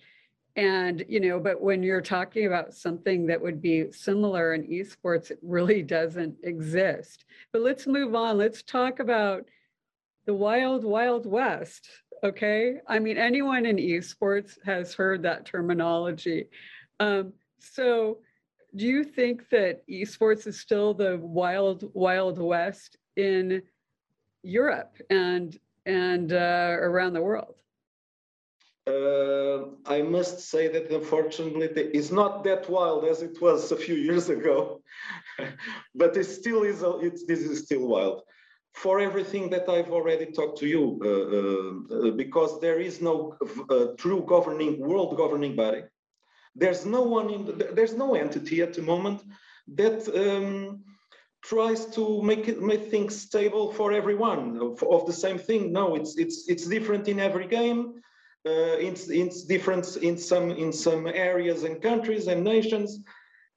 and 0.55 1.05
you 1.07 1.19
know, 1.19 1.39
but 1.39 1.61
when 1.61 1.83
you're 1.83 2.01
talking 2.01 2.47
about 2.47 2.73
something 2.73 3.27
that 3.27 3.39
would 3.39 3.61
be 3.61 3.91
similar 3.91 4.55
in 4.55 4.67
esports, 4.67 5.29
it 5.29 5.37
really 5.43 5.83
doesn't 5.83 6.35
exist. 6.43 7.25
But 7.53 7.61
let's 7.61 7.85
move 7.85 8.15
on. 8.15 8.39
Let's 8.39 8.63
talk 8.63 8.99
about 8.99 9.45
the 10.25 10.33
wild, 10.33 10.83
wild 10.83 11.27
west. 11.27 11.87
Okay. 12.23 12.77
I 12.87 12.97
mean, 12.97 13.17
anyone 13.17 13.67
in 13.67 13.77
esports 13.77 14.57
has 14.65 14.95
heard 14.95 15.21
that 15.21 15.45
terminology. 15.45 16.47
Um, 16.99 17.33
so 17.59 18.17
do 18.77 18.85
you 18.85 19.03
think 19.03 19.49
that 19.49 19.87
esports 19.87 20.47
is 20.47 20.59
still 20.59 20.93
the 20.93 21.17
wild, 21.17 21.89
wild 21.93 22.37
west 22.39 22.97
in 23.15 23.61
Europe 24.43 24.95
and 25.09 25.57
and 25.85 26.33
uh, 26.33 26.75
around 26.89 27.13
the 27.13 27.21
world? 27.21 27.55
uh, 28.87 29.65
I 29.85 30.01
must 30.01 30.39
say 30.39 30.67
that 30.69 30.89
unfortunately 30.91 31.67
it's 31.97 32.11
not 32.11 32.43
that 32.45 32.69
wild 32.69 33.03
as 33.05 33.21
it 33.21 33.41
was 33.41 33.71
a 33.71 33.75
few 33.75 33.95
years 33.95 34.29
ago, 34.29 34.81
but 35.95 36.15
it 36.15 36.23
still 36.25 36.63
is. 36.63 36.83
A, 36.83 36.91
this 37.27 37.41
is 37.41 37.65
still 37.65 37.87
wild 37.87 38.21
for 38.73 38.99
everything 38.99 39.49
that 39.49 39.67
I've 39.67 39.91
already 39.91 40.27
talked 40.27 40.59
to 40.59 40.67
you, 40.67 40.83
uh, 41.03 42.09
uh, 42.09 42.11
because 42.11 42.61
there 42.61 42.79
is 42.79 43.01
no 43.01 43.35
uh, 43.69 43.87
true 43.97 44.23
governing 44.27 44.79
world 44.79 45.17
governing 45.17 45.55
body. 45.55 45.83
There's 46.57 46.85
no 46.85 47.03
one 47.03 47.29
in. 47.29 47.45
The, 47.45 47.69
there's 47.73 47.95
no 47.95 48.15
entity 48.15 48.61
at 48.61 48.73
the 48.73 48.81
moment 48.81 49.21
that. 49.75 49.99
Um, 50.23 50.83
tries 51.43 51.85
to 51.85 52.21
make 52.23 52.47
it 52.47 52.61
make 52.61 52.89
things 52.89 53.15
stable 53.15 53.71
for 53.71 53.93
everyone 53.93 54.57
of, 54.59 54.83
of, 54.83 55.05
the 55.05 55.13
same 55.13 55.37
thing 55.37 55.71
no 55.71 55.95
it's 55.95 56.17
it's 56.17 56.49
it's 56.49 56.65
different 56.65 57.07
in 57.07 57.19
every 57.19 57.47
game 57.47 57.93
uh, 58.45 58.77
it's 58.89 59.09
it's 59.09 59.43
different 59.43 59.85
in 59.97 60.17
some 60.17 60.51
in 60.51 60.73
some 60.73 61.07
areas 61.07 61.63
and 61.63 61.81
countries 61.81 62.27
and 62.27 62.43
nations 62.43 62.99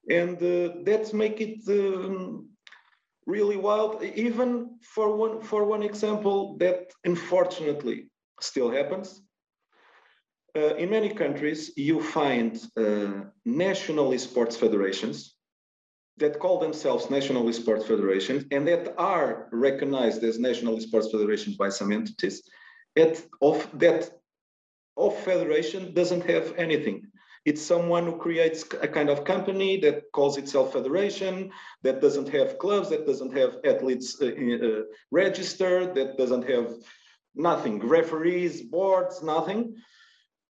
and 0.09 0.37
uh, 0.37 0.73
that 0.83 1.11
make 1.13 1.41
it 1.41 1.59
um, 1.69 2.47
really 3.25 3.57
wild 3.57 4.03
even 4.03 4.77
for 4.81 5.15
one 5.15 5.41
for 5.41 5.65
one 5.65 5.83
example 5.83 6.57
that 6.57 6.91
unfortunately 7.03 8.07
still 8.39 8.69
happens 8.69 9.21
uh, 10.55 10.75
in 10.75 10.89
many 10.89 11.09
countries 11.09 11.71
you 11.77 12.01
find 12.01 12.61
uh, 12.77 13.23
national 13.45 14.17
sports 14.17 14.55
federations 14.57 15.35
that 16.17 16.39
call 16.39 16.59
themselves 16.59 17.09
national 17.09 17.51
sports 17.53 17.85
federations 17.85 18.45
and 18.51 18.67
that 18.67 18.93
are 18.97 19.47
recognized 19.51 20.23
as 20.23 20.39
national 20.39 20.79
sports 20.79 21.09
federations 21.09 21.55
by 21.57 21.69
some 21.69 21.91
entities 21.91 22.43
at, 22.97 23.21
of 23.41 23.67
that 23.79 24.11
of 24.97 25.17
federation 25.23 25.93
doesn't 25.93 26.25
have 26.29 26.53
anything. 26.57 27.07
It's 27.45 27.61
someone 27.61 28.05
who 28.05 28.17
creates 28.17 28.63
a 28.81 28.87
kind 28.87 29.09
of 29.09 29.23
company 29.23 29.79
that 29.79 30.03
calls 30.13 30.37
itself 30.37 30.73
federation 30.73 31.51
that 31.81 32.01
doesn't 32.01 32.29
have 32.29 32.59
clubs 32.59 32.89
that 32.89 33.07
doesn't 33.07 33.35
have 33.35 33.55
athletes 33.63 34.21
uh, 34.21 34.27
uh, 34.27 34.81
registered 35.09 35.95
that 35.95 36.17
doesn't 36.17 36.47
have 36.47 36.75
nothing. 37.33 37.79
Referees 37.79 38.61
boards 38.61 39.23
nothing 39.23 39.75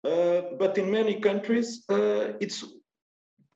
but 0.03 0.77
in 0.77 0.89
many 0.91 1.19
countries 1.19 1.83
uh, 1.89 2.33
it's 2.39 2.63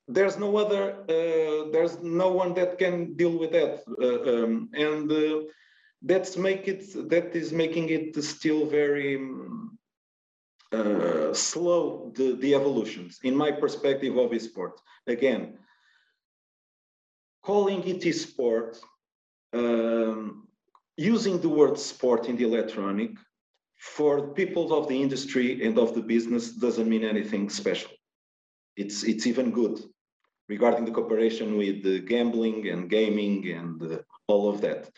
there's 0.08 0.38
no 0.38 0.56
other 0.56 1.00
uh, 1.08 1.70
there's 1.72 2.00
no 2.00 2.30
one 2.30 2.54
that 2.54 2.78
can 2.78 3.14
deal 3.16 3.36
with 3.38 3.52
that. 3.52 3.82
Uh, 4.00 4.44
um, 4.44 4.70
and 4.74 5.10
uh, 5.10 5.40
that's 6.02 6.36
make 6.36 6.68
it 6.68 6.84
that 7.08 7.34
is 7.34 7.52
making 7.52 7.88
it 7.88 8.22
still 8.22 8.66
very 8.66 9.18
uh, 10.72 11.32
slow 11.32 12.12
the, 12.14 12.36
the 12.36 12.54
evolutions 12.54 13.18
in 13.22 13.34
my 13.34 13.50
perspective 13.50 14.16
of 14.16 14.40
sport 14.40 14.80
again 15.06 15.58
calling 17.42 17.82
it 17.86 18.14
sport 18.14 18.78
um, 19.52 20.46
using 20.96 21.40
the 21.40 21.48
word 21.48 21.78
sport 21.78 22.28
in 22.28 22.36
the 22.36 22.44
electronic 22.44 23.12
for 23.94 24.28
people 24.40 24.74
of 24.76 24.88
the 24.88 25.00
industry 25.04 25.64
and 25.64 25.78
of 25.78 25.94
the 25.94 26.02
business 26.14 26.44
doesn't 26.64 26.88
mean 26.88 27.04
anything 27.04 27.48
special 27.48 27.90
it's 28.76 29.02
it's 29.04 29.26
even 29.26 29.50
good 29.50 29.78
regarding 30.48 30.84
the 30.84 30.90
cooperation 30.90 31.56
with 31.56 31.82
the 31.82 32.00
gambling 32.00 32.68
and 32.68 32.88
gaming 32.88 33.48
and 33.50 33.82
uh, 33.82 33.98
all 34.28 34.48
of 34.48 34.60
that, 34.60 34.88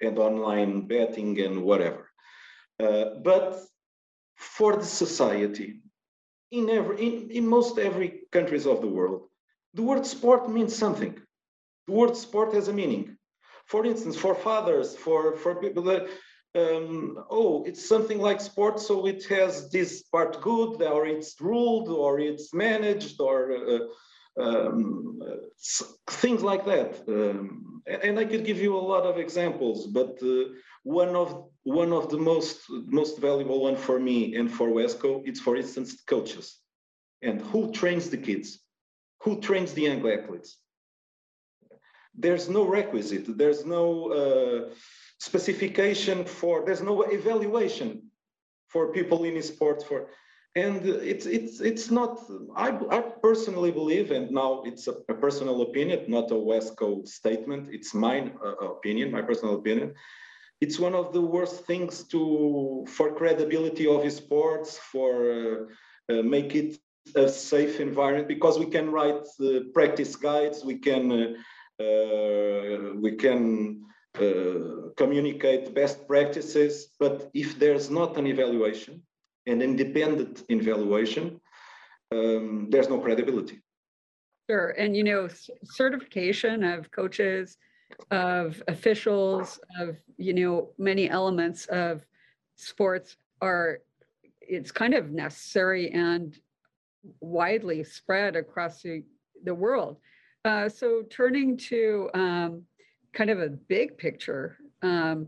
and 0.00 0.18
online 0.18 0.86
betting 0.86 1.40
and 1.40 1.62
whatever. 1.62 2.10
Uh, 2.80 3.16
but 3.22 3.60
for 4.36 4.76
the 4.76 4.84
society, 4.84 5.80
in 6.50 6.68
every 6.70 6.96
in, 7.06 7.30
in 7.30 7.46
most 7.46 7.78
every 7.78 8.22
countries 8.32 8.66
of 8.66 8.80
the 8.80 8.88
world, 8.88 9.28
the 9.74 9.82
word 9.82 10.04
sport 10.06 10.48
means 10.50 10.74
something. 10.74 11.14
The 11.86 11.92
word 11.92 12.16
sport 12.16 12.52
has 12.54 12.68
a 12.68 12.72
meaning. 12.72 13.16
For 13.66 13.84
instance, 13.84 14.16
for 14.16 14.34
fathers, 14.34 14.96
for 14.96 15.36
for 15.36 15.54
people 15.56 15.82
that 15.84 16.08
um, 16.54 17.24
oh, 17.30 17.64
it's 17.64 17.86
something 17.86 18.18
like 18.18 18.40
sport, 18.40 18.80
so 18.80 19.06
it 19.06 19.24
has 19.26 19.70
this 19.70 20.02
part 20.02 20.40
good, 20.40 20.82
or 20.82 21.06
it's 21.06 21.40
ruled, 21.40 21.88
or 21.88 22.18
it's 22.18 22.54
managed, 22.54 23.20
or 23.20 23.52
uh, 23.52 24.42
um, 24.42 25.20
things 26.10 26.42
like 26.42 26.64
that. 26.66 27.02
Um, 27.08 27.82
and 27.86 28.18
I 28.18 28.24
could 28.24 28.44
give 28.44 28.58
you 28.58 28.76
a 28.76 28.88
lot 28.92 29.04
of 29.04 29.18
examples, 29.18 29.86
but 29.86 30.18
uh, 30.22 30.52
one 30.82 31.14
of 31.14 31.48
one 31.62 31.92
of 31.92 32.10
the 32.10 32.18
most 32.18 32.60
most 32.68 33.18
valuable 33.18 33.60
one 33.60 33.76
for 33.76 33.98
me 33.98 34.36
and 34.36 34.50
for 34.50 34.68
Wesco, 34.68 35.22
it's 35.26 35.40
for 35.40 35.56
instance 35.56 36.02
coaches, 36.06 36.58
and 37.22 37.40
who 37.40 37.72
trains 37.72 38.10
the 38.10 38.16
kids, 38.16 38.60
who 39.22 39.40
trains 39.40 39.72
the 39.72 39.82
young 39.82 40.08
athletes. 40.08 40.56
There's 42.14 42.48
no 42.48 42.64
requisite. 42.64 43.36
There's 43.36 43.66
no 43.66 44.12
uh, 44.12 44.74
specification 45.18 46.24
for. 46.24 46.64
There's 46.64 46.82
no 46.82 47.02
evaluation 47.02 48.10
for 48.68 48.92
people 48.92 49.24
in 49.24 49.40
sport 49.42 49.82
for 49.86 50.08
and 50.56 50.86
it's 50.86 51.26
it's 51.26 51.60
it's 51.60 51.90
not 51.90 52.18
I, 52.56 52.68
I 52.90 53.00
personally 53.22 53.70
believe 53.70 54.10
and 54.10 54.30
now 54.30 54.62
it's 54.64 54.88
a, 54.88 54.94
a 55.08 55.14
personal 55.14 55.62
opinion 55.62 56.04
not 56.08 56.30
a 56.30 56.34
wesco 56.34 57.06
statement 57.06 57.68
it's 57.70 57.94
my 57.94 58.32
uh, 58.44 58.68
opinion 58.76 59.12
my 59.12 59.22
personal 59.22 59.54
opinion 59.56 59.94
it's 60.60 60.78
one 60.78 60.94
of 60.94 61.12
the 61.12 61.20
worst 61.20 61.66
things 61.66 62.04
to 62.04 62.86
for 62.88 63.14
credibility 63.14 63.86
of 63.86 64.10
sports 64.10 64.78
for 64.78 65.12
uh, 65.30 66.12
uh, 66.12 66.22
make 66.22 66.54
it 66.54 66.78
a 67.14 67.28
safe 67.28 67.78
environment 67.78 68.26
because 68.26 68.58
we 68.58 68.66
can 68.66 68.90
write 68.90 69.24
practice 69.74 70.16
guides 70.16 70.64
we 70.64 70.76
can 70.78 71.04
uh, 71.12 71.84
uh, 71.84 72.94
we 73.04 73.12
can 73.12 73.82
uh, 73.82 73.95
communicate 74.96 75.74
best 75.74 76.06
practices 76.06 76.88
but 76.98 77.30
if 77.34 77.58
there's 77.58 77.90
not 77.90 78.16
an 78.16 78.26
evaluation 78.26 79.02
an 79.46 79.62
independent 79.62 80.44
evaluation, 80.48 81.40
um, 82.12 82.68
there's 82.70 82.88
no 82.88 82.98
credibility. 82.98 83.60
Sure. 84.50 84.70
And, 84.70 84.96
you 84.96 85.04
know, 85.04 85.28
certification 85.64 86.62
of 86.62 86.90
coaches, 86.90 87.58
of 88.10 88.62
officials, 88.68 89.58
of, 89.78 89.96
you 90.18 90.34
know, 90.34 90.70
many 90.78 91.08
elements 91.08 91.66
of 91.66 92.04
sports 92.56 93.16
are, 93.40 93.80
it's 94.40 94.70
kind 94.70 94.94
of 94.94 95.10
necessary 95.10 95.90
and 95.90 96.38
widely 97.20 97.82
spread 97.84 98.36
across 98.36 98.82
the, 98.82 99.02
the 99.44 99.54
world. 99.54 99.98
Uh, 100.44 100.68
so 100.68 101.02
turning 101.10 101.56
to 101.56 102.08
um, 102.14 102.62
kind 103.16 103.30
of 103.30 103.40
a 103.40 103.48
big 103.48 103.96
picture, 103.96 104.58
um, 104.82 105.26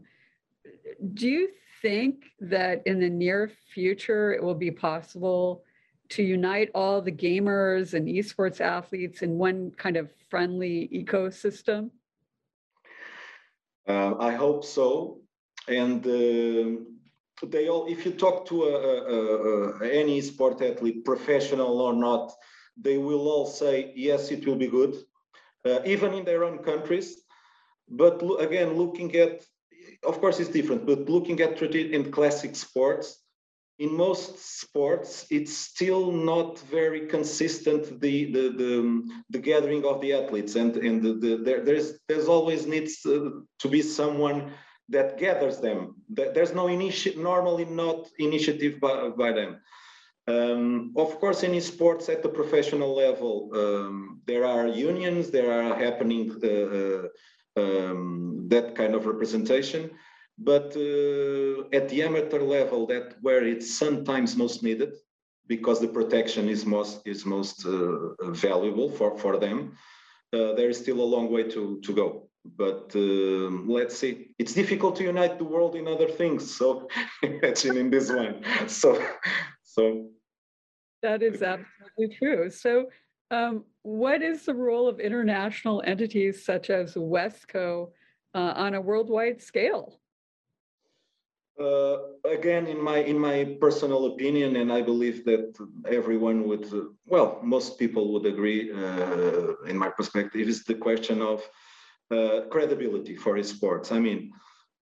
do 1.15 1.27
you 1.27 1.49
think 1.81 2.27
that 2.39 2.83
in 2.87 3.01
the 3.01 3.09
near 3.09 3.51
future 3.73 4.35
it 4.35 4.43
will 4.43 4.61
be 4.67 4.71
possible 4.71 5.65
to 6.11 6.23
unite 6.23 6.71
all 6.75 7.01
the 7.01 7.19
gamers 7.27 7.95
and 7.95 8.07
esports 8.07 8.61
athletes 8.61 9.23
in 9.23 9.39
one 9.39 9.73
kind 9.85 9.97
of 9.97 10.11
friendly 10.31 10.89
ecosystem? 10.93 11.91
Uh, 13.87 14.15
I 14.19 14.33
hope 14.35 14.65
so. 14.65 15.21
And 15.67 16.07
uh, 16.07 16.81
they 17.47 17.69
all, 17.69 17.87
if 17.87 18.05
you 18.05 18.13
talk 18.13 18.47
to 18.49 18.65
a, 18.65 18.75
a, 19.17 19.19
a, 19.83 20.01
any 20.03 20.21
sport 20.21 20.61
athlete, 20.61 21.05
professional 21.05 21.81
or 21.81 21.95
not, 21.95 22.33
they 22.77 22.99
will 22.99 23.29
all 23.29 23.47
say, 23.47 23.93
yes, 23.97 24.31
it 24.31 24.47
will 24.47 24.57
be 24.57 24.67
good, 24.67 24.95
uh, 25.65 25.81
even 25.85 26.13
in 26.13 26.25
their 26.25 26.45
own 26.45 26.59
countries. 26.59 27.09
But 27.91 28.23
lo 28.23 28.37
again, 28.37 28.77
looking 28.77 29.15
at 29.17 29.45
of 30.05 30.21
course 30.21 30.41
it's 30.41 30.51
different, 30.51 30.87
but 30.87 31.09
looking 31.09 31.41
at 31.41 31.57
traditional 31.57 32.05
classic 32.11 32.55
sports, 32.57 33.25
in 33.79 33.97
most 33.97 34.61
sports, 34.61 35.27
it's 35.31 35.57
still 35.57 36.11
not 36.11 36.59
very 36.61 37.07
consistent 37.07 38.01
the 38.01 38.33
the 38.33 38.49
the, 38.63 39.09
the 39.31 39.39
gathering 39.39 39.85
of 39.85 40.01
the 40.01 40.13
athletes, 40.13 40.57
and 40.57 40.77
and 40.77 41.03
the, 41.03 41.13
the, 41.15 41.37
there, 41.45 41.65
there's 41.65 41.99
there's 42.09 42.29
always 42.29 42.67
needs 42.67 43.03
to, 43.03 43.47
to 43.61 43.69
be 43.69 43.81
someone 43.83 44.53
that 44.89 45.19
gathers 45.19 45.59
them. 45.61 45.95
There's 46.09 46.55
no 46.55 46.67
initiative, 46.67 47.21
normally 47.21 47.67
not 47.67 48.09
initiative 48.19 48.81
by, 48.81 49.11
by 49.11 49.33
them. 49.33 49.61
Um, 50.27 50.93
of 50.97 51.21
course, 51.21 51.43
in 51.43 51.61
sports 51.61 52.09
at 52.09 52.23
the 52.23 52.29
professional 52.29 52.95
level, 52.95 53.51
um, 53.55 54.21
there 54.27 54.45
are 54.45 54.67
unions, 54.67 55.31
there 55.31 55.53
are 55.53 55.75
happening 55.75 56.33
uh, 56.43 56.49
uh 56.49 57.09
um, 57.59 58.47
that 58.49 58.75
kind 58.75 58.95
of 58.95 59.07
representation. 59.07 59.91
But 60.39 60.77
uh, 60.77 61.77
at 61.77 61.89
the 61.89 62.03
amateur 62.03 62.41
level, 62.41 62.87
that 62.87 63.17
where 63.21 63.45
it's 63.45 63.69
sometimes 63.77 64.37
most 64.37 64.63
needed, 64.63 64.93
because 65.47 65.81
the 65.81 65.89
protection 65.89 66.49
is 66.49 66.65
most 66.65 67.01
is 67.05 67.27
most 67.27 67.67
uh, 67.67 68.33
valuable 68.33 68.91
for 68.91 69.19
for 69.19 69.39
them. 69.39 69.77
Uh, 70.33 70.53
there 70.55 70.69
is 70.69 70.79
still 70.79 71.01
a 71.01 71.11
long 71.15 71.33
way 71.33 71.45
to 71.55 71.81
to 71.81 71.93
go. 71.93 72.09
But 72.57 72.93
um, 72.95 73.69
let's 73.69 73.99
see. 73.99 74.35
It's 74.39 74.55
difficult 74.55 74.97
to 74.97 75.05
unite 75.05 75.39
the 75.39 75.45
world 75.45 75.75
in 75.75 75.89
other 75.89 76.09
things. 76.09 76.57
So 76.57 76.89
imagine 77.23 77.77
in 77.77 77.91
this 77.91 78.11
one. 78.11 78.43
So 78.69 78.89
so 79.63 79.83
That 81.03 81.23
is 81.23 81.43
absolutely 81.43 82.17
true. 82.19 82.51
So, 82.51 82.91
um, 83.31 83.65
what 83.89 84.23
is 84.23 84.45
the 84.45 84.55
role 84.55 84.87
of 84.87 85.01
international 85.01 85.83
entities 85.87 86.45
such 86.45 86.69
as 86.69 86.95
WESCO 86.95 87.91
uh, 88.35 88.53
on 88.65 88.75
a 88.75 88.81
worldwide 88.81 89.41
scale? 89.41 89.99
Uh, 91.59 91.97
again, 92.25 92.67
in 92.67 92.81
my 92.81 92.99
in 92.99 93.19
my 93.19 93.57
personal 93.61 94.07
opinion, 94.13 94.57
and 94.57 94.73
I 94.73 94.81
believe 94.83 95.25
that 95.25 95.59
everyone 95.91 96.47
would, 96.47 96.67
well, 97.07 97.41
most 97.43 97.79
people 97.81 98.13
would 98.13 98.27
agree. 98.27 98.71
Uh, 98.71 99.55
in 99.67 99.77
my 99.77 99.89
perspective, 99.89 100.47
is 100.47 100.63
the 100.65 100.75
question 100.75 101.21
of 101.21 101.39
uh, 102.13 102.43
credibility 102.49 103.17
for 103.17 103.43
sports. 103.43 103.91
I 103.91 103.99
mean, 103.99 104.33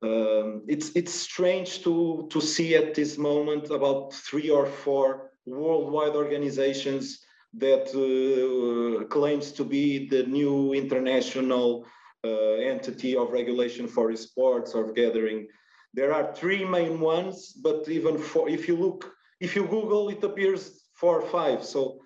um, 0.03 0.63
it's 0.67 0.91
it's 0.97 1.15
strange 1.15 1.85
to 1.85 2.27
to 2.33 2.41
see 2.41 2.75
at 2.75 2.95
this 2.95 3.19
moment 3.19 3.71
about 3.71 4.13
three 4.13 4.51
or 4.51 4.67
four 4.67 5.31
worldwide 5.47 6.17
organizations 6.17 7.24
that 7.59 7.87
uh, 7.95 9.05
claims 9.07 9.53
to 9.53 9.65
be 9.65 10.09
the 10.09 10.25
new 10.25 10.73
international 10.73 11.87
uh, 12.25 12.55
entity 12.73 13.17
of 13.17 13.31
regulation 13.33 13.87
for 13.87 14.15
sports 14.17 14.75
or 14.75 14.93
gathering 14.93 15.47
there 15.95 16.13
are 16.13 16.35
three 16.35 16.65
main 16.65 16.99
ones, 16.99 17.53
but 17.53 17.89
even 17.89 18.19
for 18.19 18.49
if 18.49 18.67
you 18.67 18.77
look, 18.77 19.15
if 19.41 19.55
you 19.55 19.65
Google, 19.67 20.09
it 20.09 20.23
appears 20.25 20.83
four 20.95 21.21
or 21.21 21.29
five. 21.29 21.65
So 21.65 22.01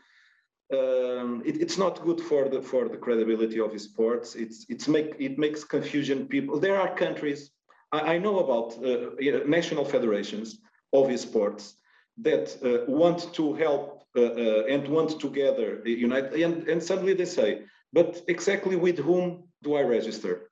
um, 0.73 1.43
it, 1.45 1.61
it's 1.63 1.79
not 1.79 2.03
good 2.03 2.21
for 2.21 2.49
the 2.51 2.61
for 2.61 2.89
the 2.89 2.99
credibility 2.99 3.59
of 3.61 3.81
sports. 3.81 4.35
It's 4.35 4.67
it's 4.69 4.87
make 4.87 5.17
it 5.19 5.39
makes 5.39 5.65
confusion. 5.65 6.29
People 6.29 6.61
there 6.61 6.79
are 6.79 6.95
countries 6.95 7.51
I, 7.91 8.01
I 8.15 8.19
know 8.19 8.41
about 8.41 8.69
uh, 8.85 9.47
national 9.47 9.87
federations 9.87 10.59
of 10.93 11.19
sports 11.19 11.77
that 12.19 12.47
uh, 12.63 12.91
want 12.91 13.33
to 13.35 13.55
help 13.55 13.85
uh, 13.85 13.95
uh 13.95 13.98
and 14.15 14.89
want 14.89 15.21
together 15.21 15.83
unite 15.85 16.33
and, 16.33 16.69
and 16.69 16.83
suddenly 16.83 17.15
they 17.15 17.25
say, 17.25 17.63
but 17.93 18.23
exactly 18.29 18.77
with 18.77 18.99
whom 18.99 19.45
do 19.63 19.75
I 19.75 19.83
register? 19.83 20.49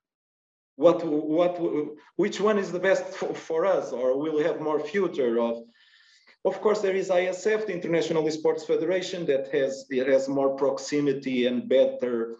what 0.77 1.03
what 1.05 1.59
which 2.15 2.39
one 2.39 2.57
is 2.57 2.71
the 2.71 2.79
best 2.79 3.03
for, 3.17 3.33
for 3.33 3.65
us 3.65 3.91
or 3.91 4.17
will 4.17 4.41
have 4.41 4.61
more 4.61 4.79
future 4.79 5.39
of 5.39 5.63
of 6.45 6.61
course 6.61 6.79
there 6.79 6.95
is 6.95 7.09
IESF 7.09 7.65
the 7.65 7.73
international 7.73 8.29
sports 8.31 8.63
federation 8.63 9.25
that 9.25 9.47
has 9.51 9.85
has 9.91 10.29
more 10.29 10.55
proximity 10.55 11.47
and 11.47 11.67
better 11.67 12.37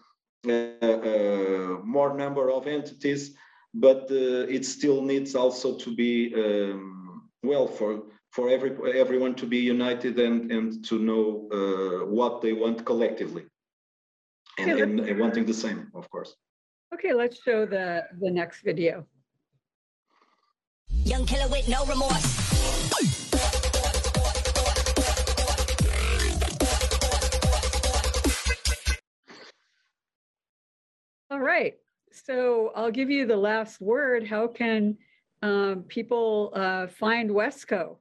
uh, 0.48 0.52
uh, 0.52 1.78
more 1.84 2.16
number 2.16 2.50
of 2.50 2.66
entities 2.66 3.34
but 3.74 4.02
uh, 4.10 4.56
it 4.56 4.64
still 4.64 5.02
needs 5.02 5.34
also 5.34 5.76
to 5.76 5.94
be 5.94 6.32
um, 6.34 7.28
well 7.42 7.66
for 7.66 8.04
for 8.30 8.48
every 8.48 8.72
everyone 8.94 9.34
to 9.34 9.46
be 9.46 9.58
united 9.58 10.18
and 10.18 10.50
and 10.52 10.84
to 10.84 10.98
know 10.98 11.48
uh, 11.58 12.06
what 12.06 12.40
they 12.42 12.52
want 12.52 12.84
collectively 12.84 13.44
and, 14.58 14.70
and, 14.70 15.00
and 15.00 15.18
wanting 15.18 15.44
the 15.46 15.54
same 15.54 15.90
of 15.94 16.08
course 16.10 16.34
Okay, 16.94 17.12
let's 17.12 17.42
show 17.42 17.66
the, 17.66 18.06
the 18.18 18.30
next 18.30 18.62
video. 18.62 19.04
Young 20.88 21.26
killer 21.26 21.46
with 21.48 21.68
no 21.68 21.84
remorse. 21.84 22.48
All 31.30 31.40
right, 31.40 31.74
so 32.10 32.72
I'll 32.74 32.90
give 32.90 33.10
you 33.10 33.26
the 33.26 33.36
last 33.36 33.82
word. 33.82 34.26
How 34.26 34.46
can 34.46 34.96
um, 35.42 35.84
people 35.88 36.52
uh, 36.54 36.86
find 36.86 37.28
Wesco? 37.28 37.98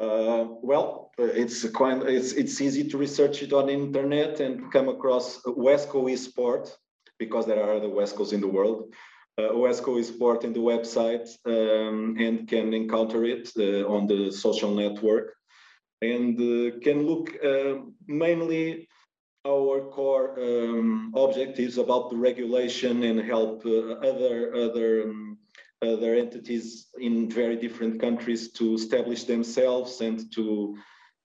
Uh, 0.00 0.46
well, 0.62 1.12
uh, 1.18 1.24
it's 1.24 1.68
quite 1.70 2.02
it's 2.04 2.32
it's 2.32 2.60
easy 2.60 2.88
to 2.88 2.96
research 2.96 3.42
it 3.42 3.52
on 3.52 3.66
the 3.66 3.72
internet 3.72 4.40
and 4.40 4.72
come 4.72 4.88
across 4.88 5.42
Wesco 5.42 6.10
eSport 6.10 6.74
because 7.18 7.44
there 7.44 7.62
are 7.62 7.74
other 7.74 7.88
WESCOs 7.88 8.32
in 8.32 8.40
the 8.40 8.48
world. 8.48 8.94
Uh, 9.36 9.52
WESCO 9.52 10.00
is 10.00 10.10
part 10.10 10.42
in 10.42 10.54
the 10.54 10.60
website 10.60 11.28
um, 11.44 12.16
and 12.18 12.48
can 12.48 12.72
encounter 12.72 13.24
it 13.24 13.50
uh, 13.58 13.86
on 13.86 14.06
the 14.06 14.30
social 14.30 14.74
network 14.74 15.34
and 16.00 16.34
uh, 16.40 16.78
can 16.80 17.06
look 17.06 17.36
uh, 17.44 17.74
mainly 18.06 18.88
our 19.46 19.82
core 19.90 20.38
um, 20.40 21.12
objectives 21.14 21.76
about 21.76 22.08
the 22.10 22.16
regulation 22.16 23.02
and 23.02 23.20
help 23.20 23.64
other 23.66 24.54
other 24.54 25.02
um, 25.02 25.29
other 25.82 26.14
entities 26.14 26.88
in 26.98 27.30
very 27.30 27.56
different 27.56 28.00
countries 28.00 28.52
to 28.52 28.74
establish 28.74 29.24
themselves 29.24 30.00
and 30.00 30.32
to 30.32 30.76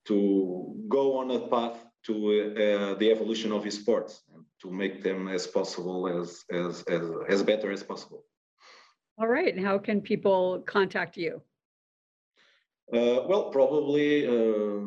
to 0.05 0.75
go 0.87 1.17
on 1.17 1.31
a 1.31 1.47
path 1.47 1.77
to 2.05 2.13
uh, 2.13 2.93
the 2.99 3.11
evolution 3.11 3.51
of 3.51 3.71
sports 3.73 4.21
to 4.61 4.71
make 4.71 5.03
them 5.03 5.27
as 5.27 5.47
possible 5.47 6.07
as, 6.07 6.43
as, 6.51 6.83
as, 6.83 7.01
as 7.27 7.43
better 7.43 7.71
as 7.71 7.83
possible. 7.83 8.23
All 9.17 9.27
right. 9.27 9.53
And 9.55 9.65
how 9.65 9.77
can 9.77 10.01
people 10.01 10.63
contact 10.65 11.17
you? 11.17 11.41
Uh, 12.93 13.25
well, 13.27 13.49
probably, 13.49 14.27
uh, 14.27 14.85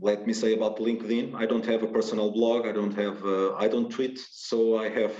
let 0.00 0.26
me 0.26 0.32
say 0.32 0.54
about 0.54 0.78
LinkedIn. 0.78 1.34
I 1.34 1.46
don't 1.46 1.66
have 1.66 1.82
a 1.82 1.86
personal 1.86 2.30
blog. 2.30 2.66
I 2.66 2.72
don't 2.72 2.94
have, 2.94 3.24
uh, 3.24 3.54
I 3.54 3.68
don't 3.68 3.90
tweet. 3.90 4.18
So 4.30 4.78
I 4.78 4.88
have 4.88 5.14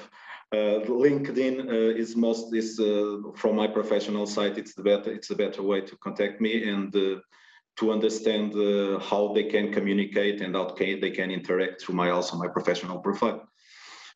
uh, 0.53 0.81
LinkedIn 0.87 1.69
uh, 1.69 1.97
is 2.03 2.17
most 2.17 2.55
is 2.55 2.81
uh, 2.81 3.19
from 3.35 3.57
my 3.57 3.67
professional 3.67 4.27
site. 4.27 4.57
It's 4.59 4.75
the 4.75 4.83
better, 4.83 5.13
it's 5.13 5.31
a 5.31 5.37
better 5.37 5.63
way 5.63 5.81
to 5.83 5.97
contact 5.97 6.41
me 6.41 6.69
and 6.69 6.93
to 6.93 7.93
understand 7.93 8.55
how 9.03 9.33
they 9.35 9.45
can 9.45 9.73
communicate 9.73 10.41
and 10.41 10.57
how 10.57 10.75
they 10.79 11.11
can 11.11 11.31
interact 11.31 11.81
through 11.81 11.95
my 11.95 12.11
also 12.11 12.37
my 12.37 12.49
professional 12.49 12.99
profile 12.99 13.49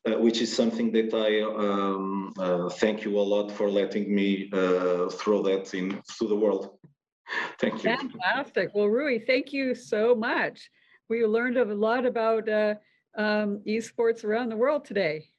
uh, 0.05 0.19
which 0.19 0.41
is 0.41 0.53
something 0.53 0.91
that 0.91 1.13
I 1.13 1.41
um, 1.41 2.33
uh, 2.37 2.69
thank 2.69 3.03
you 3.03 3.17
a 3.17 3.21
lot 3.21 3.51
for 3.51 3.69
letting 3.69 4.13
me 4.13 4.49
uh, 4.51 5.09
throw 5.09 5.41
that 5.43 5.73
in 5.73 6.01
to 6.17 6.27
the 6.27 6.35
world. 6.35 6.77
thank 7.59 7.83
you. 7.83 7.95
Fantastic. 7.95 8.71
Well, 8.73 8.87
Rui, 8.87 9.19
thank 9.19 9.53
you 9.53 9.75
so 9.75 10.13
much. 10.13 10.69
We 11.09 11.25
learned 11.25 11.57
a 11.57 11.65
lot 11.65 12.05
about 12.05 12.49
uh, 12.49 12.75
um, 13.15 13.61
esports 13.67 14.23
around 14.23 14.49
the 14.49 14.57
world 14.57 14.85
today. 14.85 15.29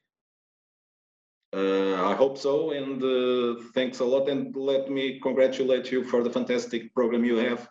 Uh, 1.55 2.11
I 2.11 2.15
hope 2.15 2.37
so, 2.37 2.73
and 2.73 3.01
uh, 3.01 3.63
thanks 3.75 4.01
a 4.01 4.05
lot. 4.05 4.29
And 4.29 4.57
let 4.57 4.91
me 4.91 5.21
congratulate 5.21 5.93
you 5.93 6.03
for 6.03 6.25
the 6.25 6.31
fantastic 6.31 6.93
program 6.95 7.25
you 7.25 7.37
have, 7.37 7.69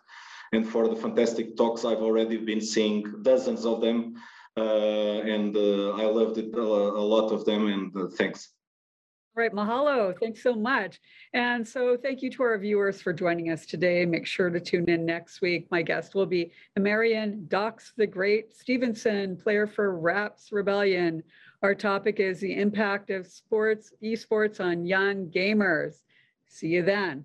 and 0.52 0.66
for 0.66 0.88
the 0.88 0.96
fantastic 0.96 1.54
talks 1.56 1.84
I've 1.84 1.98
already 1.98 2.38
been 2.38 2.62
seeing, 2.62 3.02
dozens 3.22 3.66
of 3.66 3.82
them. 3.82 4.14
Uh, 4.56 5.20
and 5.34 5.56
uh, 5.56 5.90
I 5.96 6.04
loved 6.04 6.38
it 6.38 6.54
a 6.54 6.62
lot 6.62 7.32
of 7.32 7.44
them. 7.44 7.66
And 7.66 7.96
uh, 7.96 8.06
thanks. 8.06 8.50
Right, 9.36 9.52
mahalo. 9.52 10.16
Thanks 10.16 10.44
so 10.44 10.54
much. 10.54 11.00
And 11.32 11.66
so 11.66 11.96
thank 11.96 12.22
you 12.22 12.30
to 12.30 12.44
our 12.44 12.56
viewers 12.56 13.02
for 13.02 13.12
joining 13.12 13.50
us 13.50 13.66
today. 13.66 14.06
Make 14.06 14.26
sure 14.26 14.48
to 14.48 14.60
tune 14.60 14.88
in 14.88 15.04
next 15.04 15.40
week. 15.40 15.66
My 15.72 15.82
guest 15.82 16.14
will 16.14 16.26
be 16.26 16.52
Marion 16.78 17.46
Docs 17.48 17.94
the 17.96 18.06
Great 18.06 18.54
Stevenson, 18.54 19.36
player 19.36 19.66
for 19.66 19.98
Raps 19.98 20.52
Rebellion. 20.52 21.24
Our 21.64 21.74
topic 21.74 22.20
is 22.20 22.40
the 22.40 22.60
impact 22.60 23.08
of 23.08 23.26
sports, 23.26 23.94
esports 24.02 24.60
on 24.60 24.84
young 24.84 25.28
gamers. 25.28 26.02
See 26.46 26.66
you 26.66 26.82
then. 26.82 27.24